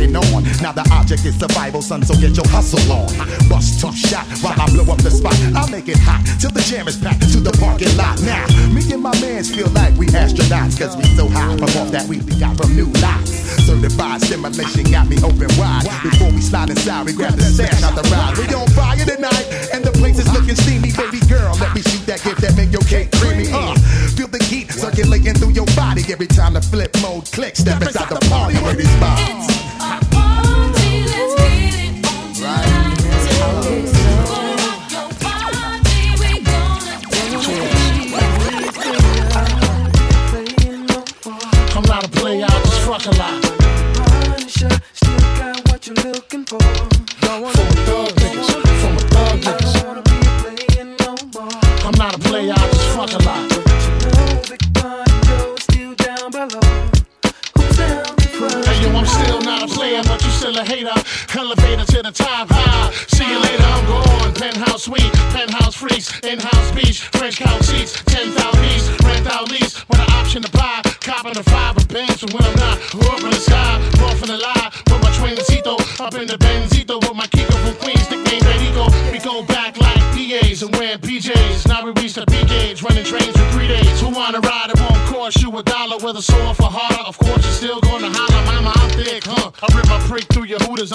[0.10, 0.44] on.
[0.62, 3.10] Now the object is survival, son, so get your hustle on.
[3.50, 5.36] Bust tough shot while I blow up the spot.
[5.56, 8.22] I'll make it hot till the jam is packed to the parking lot.
[8.22, 11.92] Now, me and my mans feel like we astronauts, cause we so high from off
[11.92, 13.32] that we got from new lots.
[13.66, 15.86] Certified stimulation got me open wide.
[16.04, 18.38] Before we slide inside, we grab the stash out the ride.
[18.38, 20.92] We on fire tonight, and the place is looking steamy.
[20.98, 23.50] Baby girl, let me shoot that gift that make your cake creamy.
[23.52, 23.76] Uh,
[24.18, 27.60] feel the heat circulating through your body every time the flip mode clicks.
[27.60, 29.51] Step inside the party where these vibes.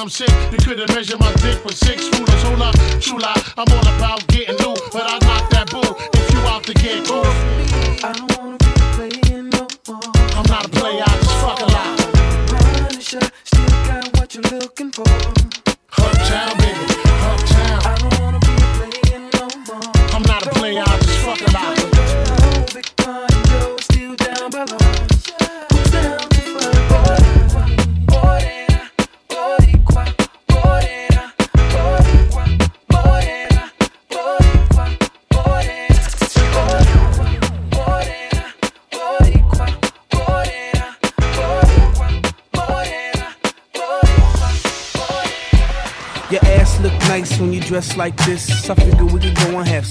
[0.06, 0.45] I'm sick.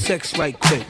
[0.06, 0.84] sex right quick.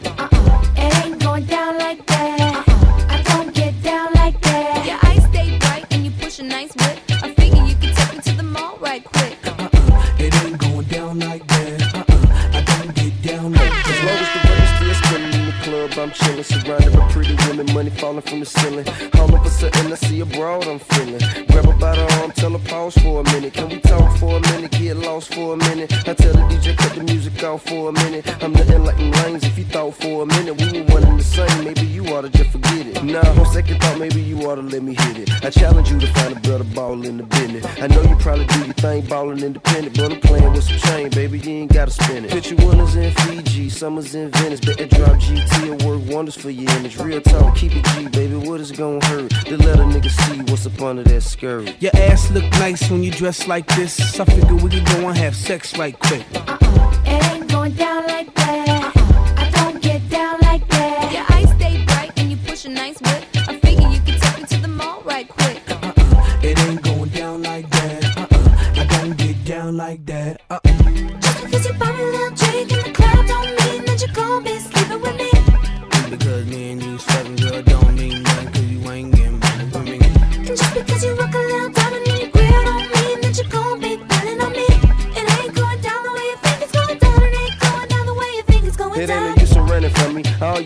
[37.05, 37.65] in the business.
[37.81, 41.09] I know you probably do your thing ballin' independent, but I'm playin' with some chain,
[41.09, 41.39] baby.
[41.39, 42.31] You ain't gotta spin it.
[42.31, 44.59] Picture winters in Fiji, summers in Venice.
[44.59, 46.97] Bet that drop GT'll work wonders for your image.
[46.97, 48.35] Real talk, keep it G, baby.
[48.35, 49.29] What is gon' hurt?
[49.29, 51.75] To let a nigga see what's up under that skirt.
[51.81, 54.19] Your ass look nice when you dress like this.
[54.19, 56.25] I figure we can go and have sex right quick.
[56.33, 58.95] Uh-uh, it ain't going down like that.
[58.95, 59.33] Uh-uh.
[59.37, 61.11] I don't get down like that.
[61.13, 63.34] Your eyes stay bright and you push a nice whip.
[70.49, 70.84] Uh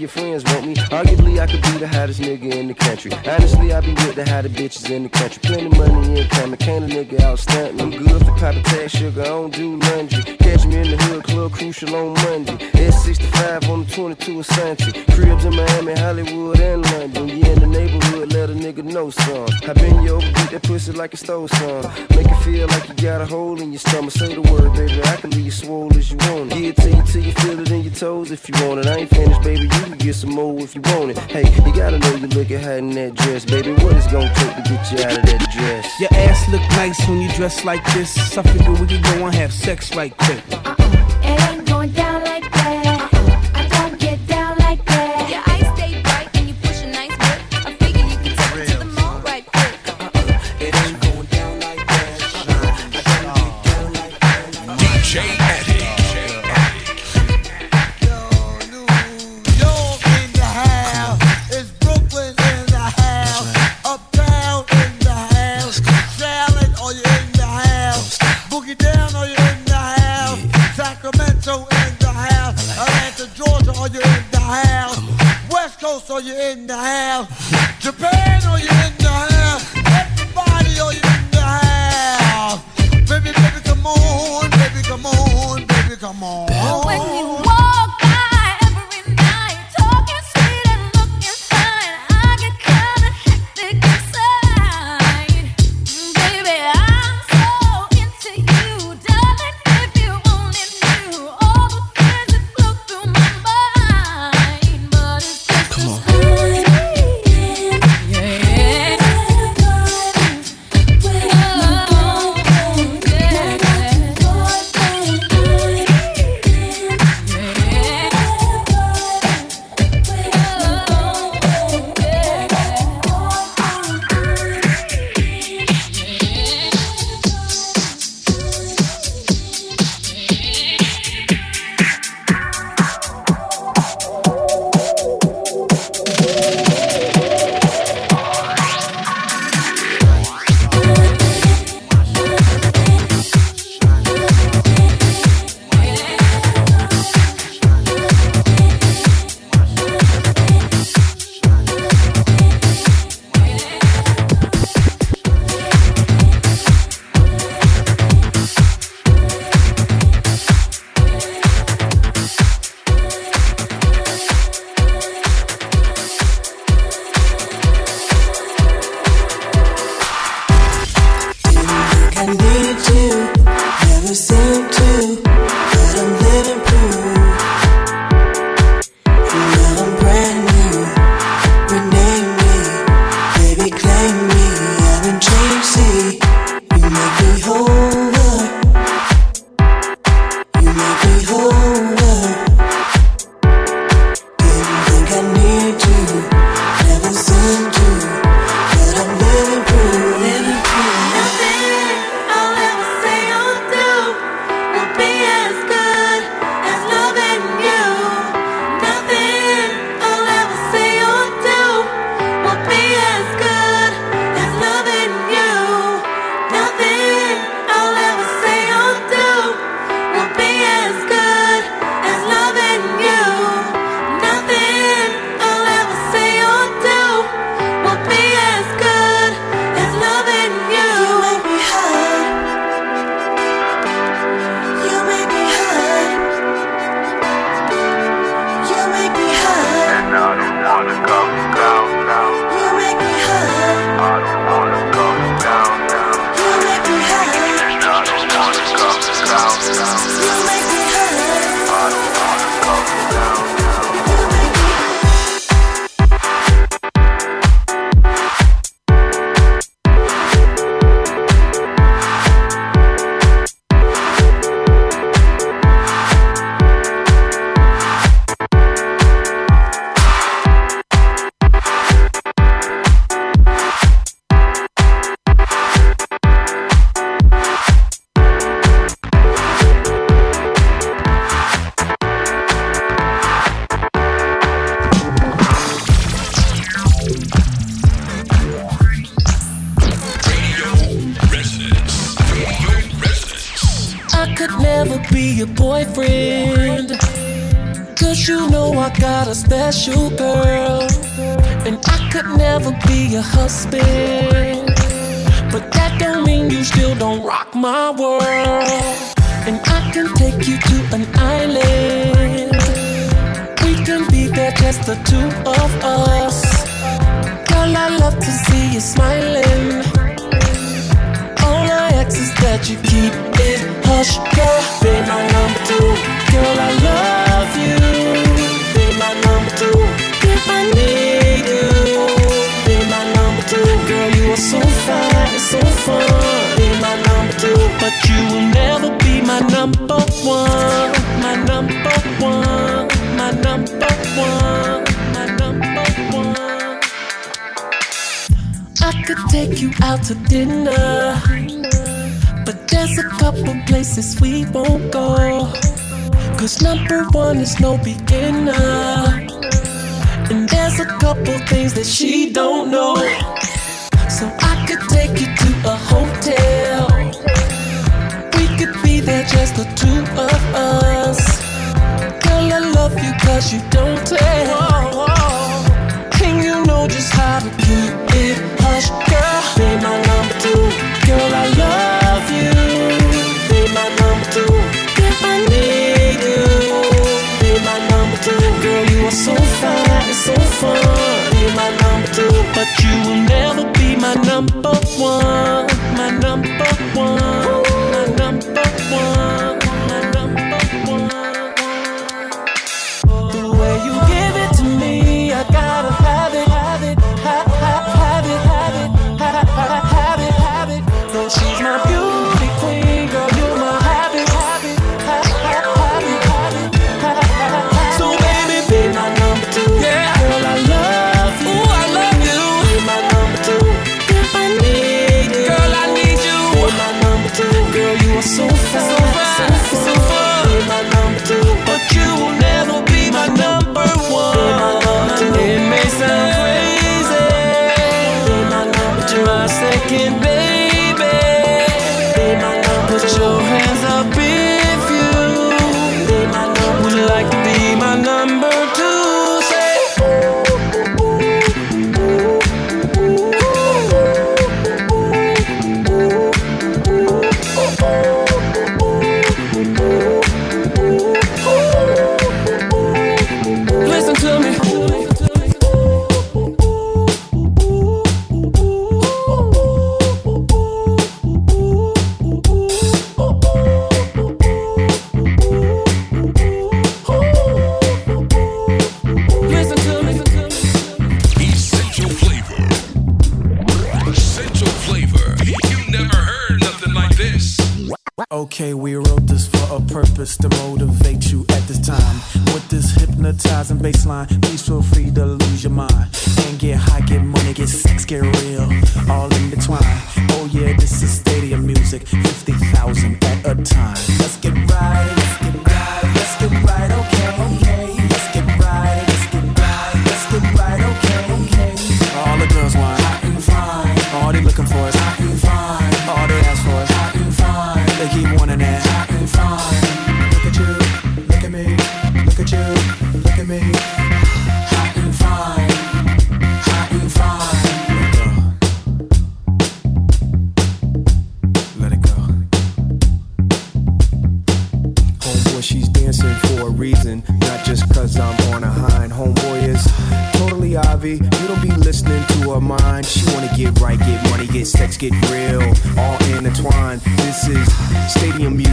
[0.09, 0.75] your friends want me.
[0.75, 3.11] Arguably, I could be the hottest nigga in the country.
[3.27, 5.39] Honestly, I be with the hottest bitches in the country.
[5.43, 7.81] Plenty money income, I can't a nigga out me?
[7.81, 10.23] I'm good for poppin' tag sugar, I don't do laundry.
[10.37, 12.57] Catch me in the hood, club crucial on Monday.
[12.73, 14.91] S65 on the 22 of Santi.
[15.13, 17.27] Cribs in Miami, Hollywood, and London.
[17.27, 19.47] Yeah, in the neighborhood let a nigga know some.
[19.67, 21.83] I been you over, beat that pussy like a stole some.
[22.15, 24.11] Make it feel like you got a hole in your stomach.
[24.11, 26.55] Say the word, baby, I can leave you swole as you want it.
[26.55, 28.87] Give it to you till you feel it in your toes if you want it.
[28.87, 31.17] I ain't finished, baby, you can get some more if you want it.
[31.17, 33.73] Hey, you gotta know you lookin' hot in that dress, baby.
[33.73, 35.99] What it's gonna take to get you out of that dress?
[35.99, 38.37] Your ass look nice when you dress like this.
[38.37, 40.41] I figure we could go and have sex right quick.
[40.51, 40.75] Uh-uh,
[41.23, 42.18] it ain't going down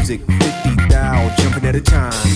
[0.08, 2.35] music, 50 thou, jumping at a time.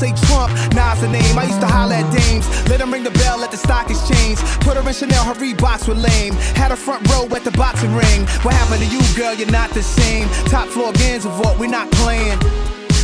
[0.00, 1.36] say Trump, Nas the name.
[1.38, 2.48] I used to holler at dames.
[2.70, 4.40] Let them ring the bell at the stock exchange.
[4.64, 6.32] Put her in Chanel, her Reeboks were lame.
[6.56, 8.24] Had a front row at the boxing ring.
[8.40, 9.34] What happened to you, girl?
[9.34, 10.26] You're not the same.
[10.48, 12.40] Top floor games of what we not playing.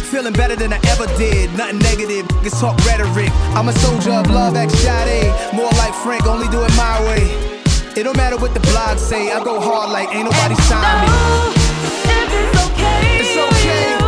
[0.09, 1.53] Feeling better than I ever did.
[1.59, 3.30] Nothing negative, it's talk rhetoric.
[3.53, 5.28] I'm a soldier of love, ex Sade.
[5.53, 7.28] More like Frank, only do it my way.
[7.99, 11.12] It don't matter what the blogs say, I go hard like ain't nobody signed me.
[12.09, 13.18] No, it's okay.
[13.20, 14.05] It's okay.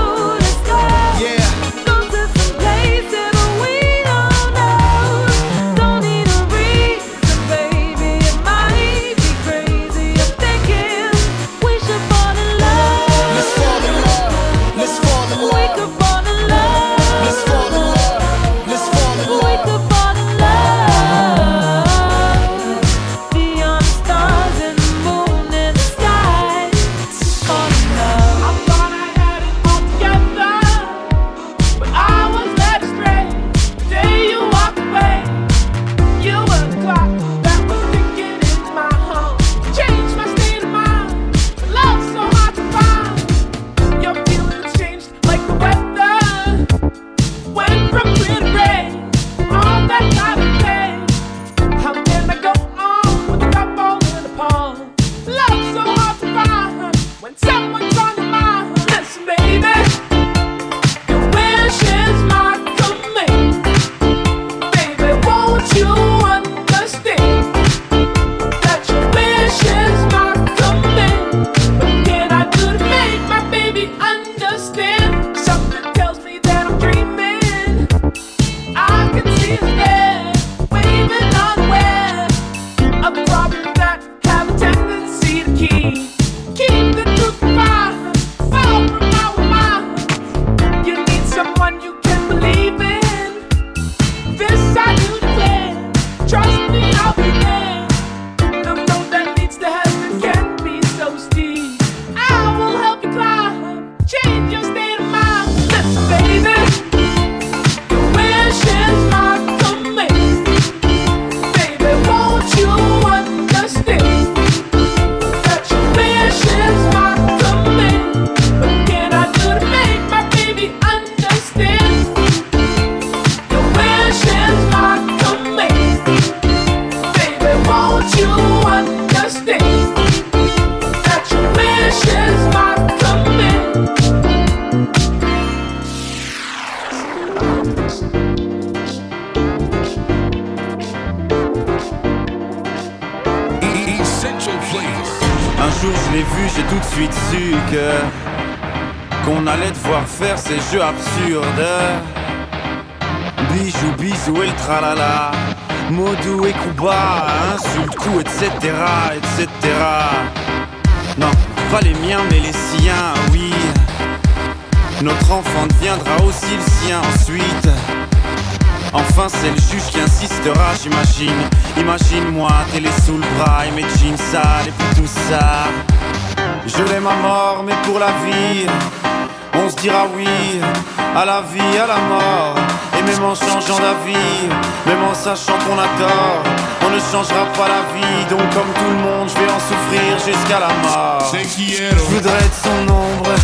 [181.19, 182.55] À la vie, à la mort.
[182.97, 184.49] Et même en changeant d'avis
[184.87, 186.43] Même en sachant qu'on a tort
[186.87, 188.25] On ne changera pas la vie.
[188.31, 191.33] Donc comme tout le monde je vais en souffrir jusqu'à la mort.
[191.33, 193.35] Je voudrais être son ombre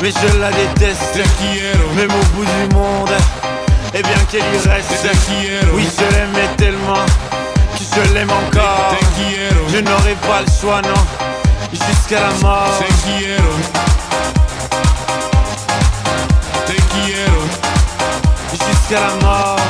[0.00, 1.20] mais je la déteste.
[1.94, 3.12] Même au bout du monde
[3.94, 5.06] Et bien qu'elle y reste.
[5.74, 7.04] Oui je l'aimais tellement
[7.76, 8.96] Que je l'aime encore.
[9.68, 11.02] Je n'aurai pas le choix non
[11.72, 12.68] Jusqu'à la mort
[18.52, 19.62] Jusqu'à la mort.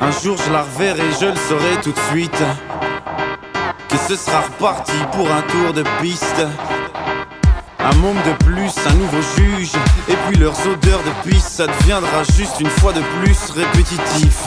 [0.00, 2.42] Un jour je la reverrai, je le saurai tout de suite.
[3.88, 6.46] Que ce sera reparti pour un tour de piste.
[7.78, 9.72] Un môme de plus, un nouveau juge.
[10.08, 14.44] Et puis leurs odeurs de piste Ça deviendra juste une fois de plus répétitif.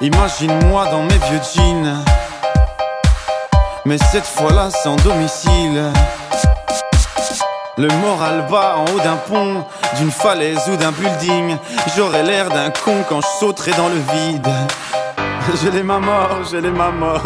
[0.00, 2.04] Imagine-moi dans mes vieux jeans
[3.86, 5.92] Mais cette fois-là sans domicile
[7.78, 9.64] le moral bas en haut d'un pont,
[9.96, 11.56] d'une falaise ou d'un building.
[11.96, 14.48] J'aurais l'air d'un con quand je sauterai dans le vide.
[15.62, 17.22] Je l'ai ma mort, je l'ai ma mort.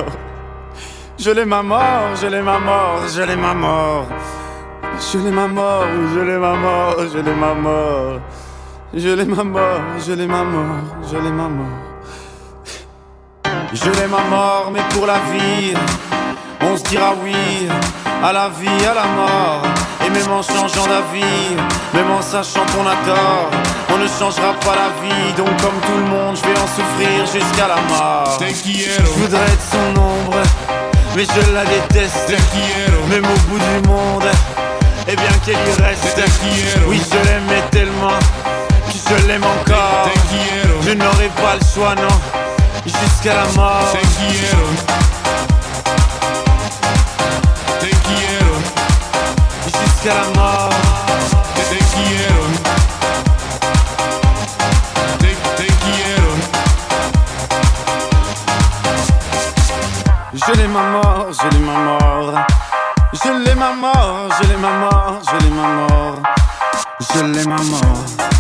[1.19, 4.07] Je l'ai ma mort, je l'ai ma mort, je l'ai ma mort.
[5.13, 8.21] Je l'ai ma mort, je l'ai ma mort, je l'ai ma mort.
[8.95, 11.67] Je l'ai ma mort, je l'ai ma mort, je l'ai ma mort.
[13.73, 15.75] Je l'ai ma mort, mais pour la vie,
[16.61, 17.35] on se dira oui
[18.23, 19.63] à la vie, à la mort.
[20.07, 21.57] Et même en changeant d'avis,
[21.95, 23.51] même en sachant qu'on a tort,
[23.91, 25.33] on ne changera pas la vie.
[25.37, 28.39] Donc comme tout le monde, je vais en souffrir jusqu'à la mort.
[28.39, 30.43] Je voudrais être son ombre,
[31.17, 32.35] mais je la déteste.
[33.09, 34.29] Même au bout du monde,
[35.09, 36.21] et bien qu'elle y reste.
[36.87, 38.19] Oui, je l'aimais tellement
[38.87, 40.11] que je l'aime encore.
[40.83, 42.17] Je n'aurai pas le choix, non,
[42.85, 43.93] jusqu'à la mort.
[50.05, 50.71] Jusqu'à la mort.
[51.55, 52.43] Te quiero.
[55.19, 56.31] Te, te quiero.
[60.35, 62.47] Je l'ai ma mort, je l'ai ma mort.
[63.15, 66.23] Je l'ai ma mort, je l'ai ma mort, je l'ai ma mort.
[67.01, 68.34] Je l'ai ma mort.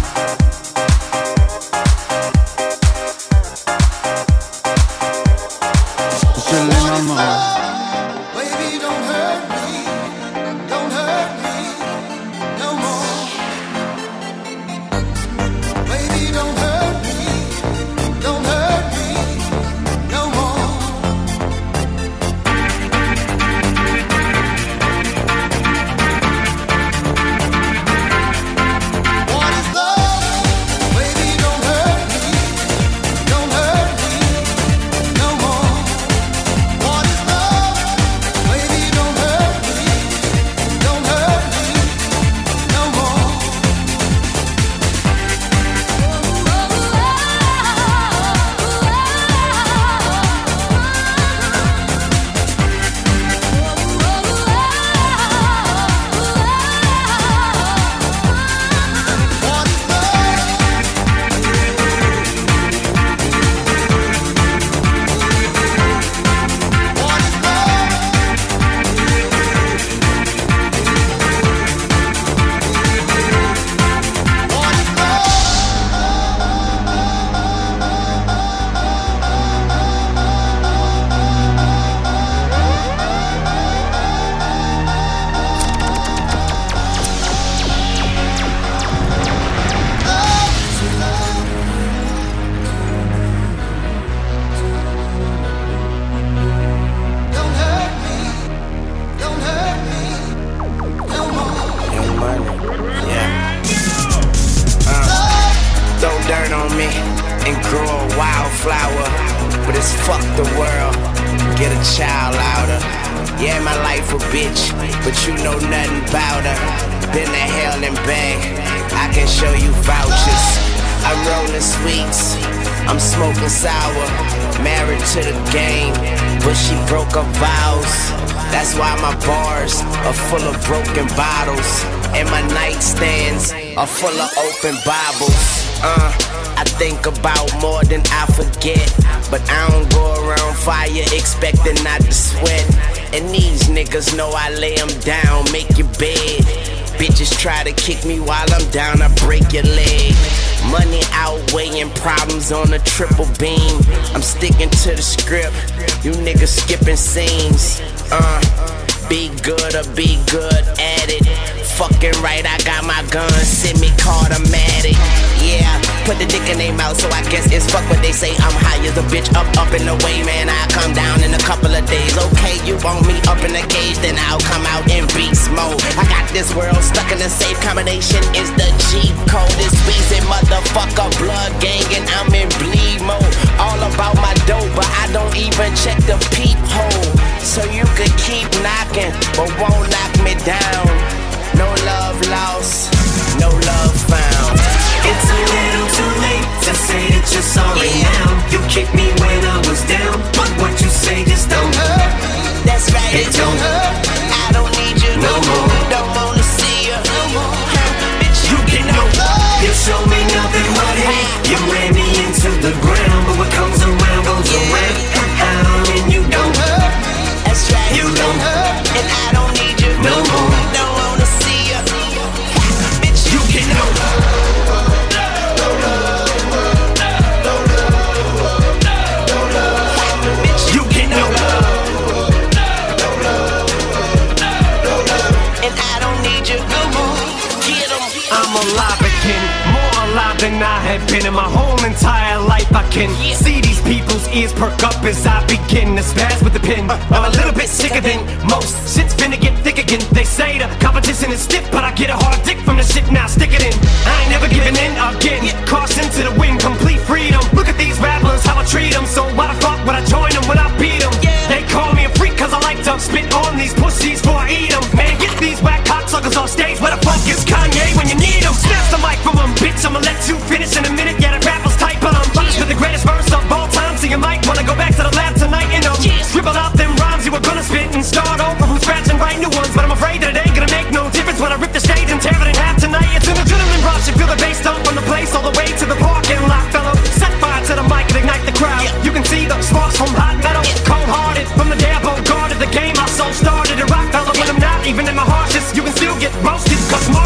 [296.95, 297.24] Cause Marsh's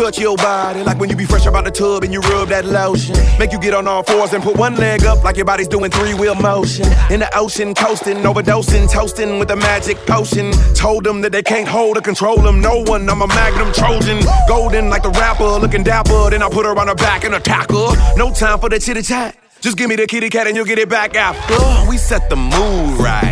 [0.00, 2.64] touch your body like when you be fresh about the tub and you rub that
[2.64, 3.14] lotion.
[3.38, 5.90] Make you get on all fours and put one leg up like your body's doing
[5.90, 6.86] three wheel motion.
[7.10, 10.52] In the ocean, coasting, overdosing, toasting with a magic potion.
[10.74, 12.62] Told them that they can't hold or control them.
[12.62, 14.20] No one, I'm a magnum Trojan.
[14.48, 16.30] Golden like the rapper, looking dapper.
[16.30, 18.16] Then I put her on her back and attack her.
[18.16, 19.36] No time for the chitty chat.
[19.60, 21.90] Just give me the kitty cat and you'll get it back after.
[21.90, 23.29] We set the mood right.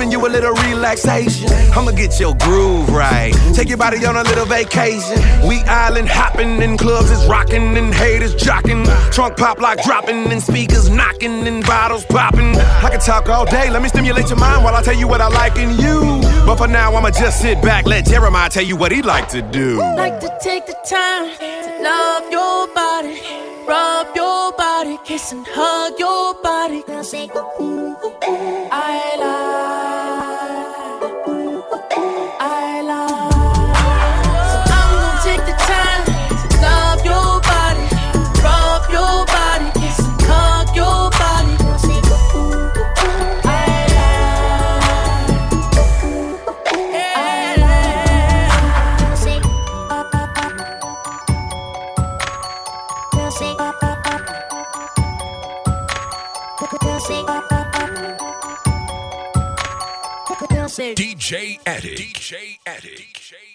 [0.00, 1.46] Giving you a little relaxation.
[1.76, 3.34] I'ma get your groove right.
[3.52, 5.18] Take your body on a little vacation.
[5.46, 8.86] We island hopping in clubs is rocking and haters jocking.
[9.12, 12.56] Trunk pop like dropping and speakers knocking and bottles popping.
[12.56, 13.68] I can talk all day.
[13.68, 16.22] Let me stimulate your mind while I tell you what I like in you.
[16.46, 17.84] But for now, I'ma just sit back.
[17.84, 19.80] Let Jeremih tell you what he'd like to do.
[19.80, 23.20] Like to take the time to love your body,
[23.68, 24.19] rub your
[25.10, 26.82] kiss and hug your body.
[26.82, 28.68] Girl, say ooh, ooh, ooh, ooh.
[28.70, 30.29] I love.
[61.30, 61.98] Girl, say DJ Addict.
[62.00, 63.49] DJ Addict.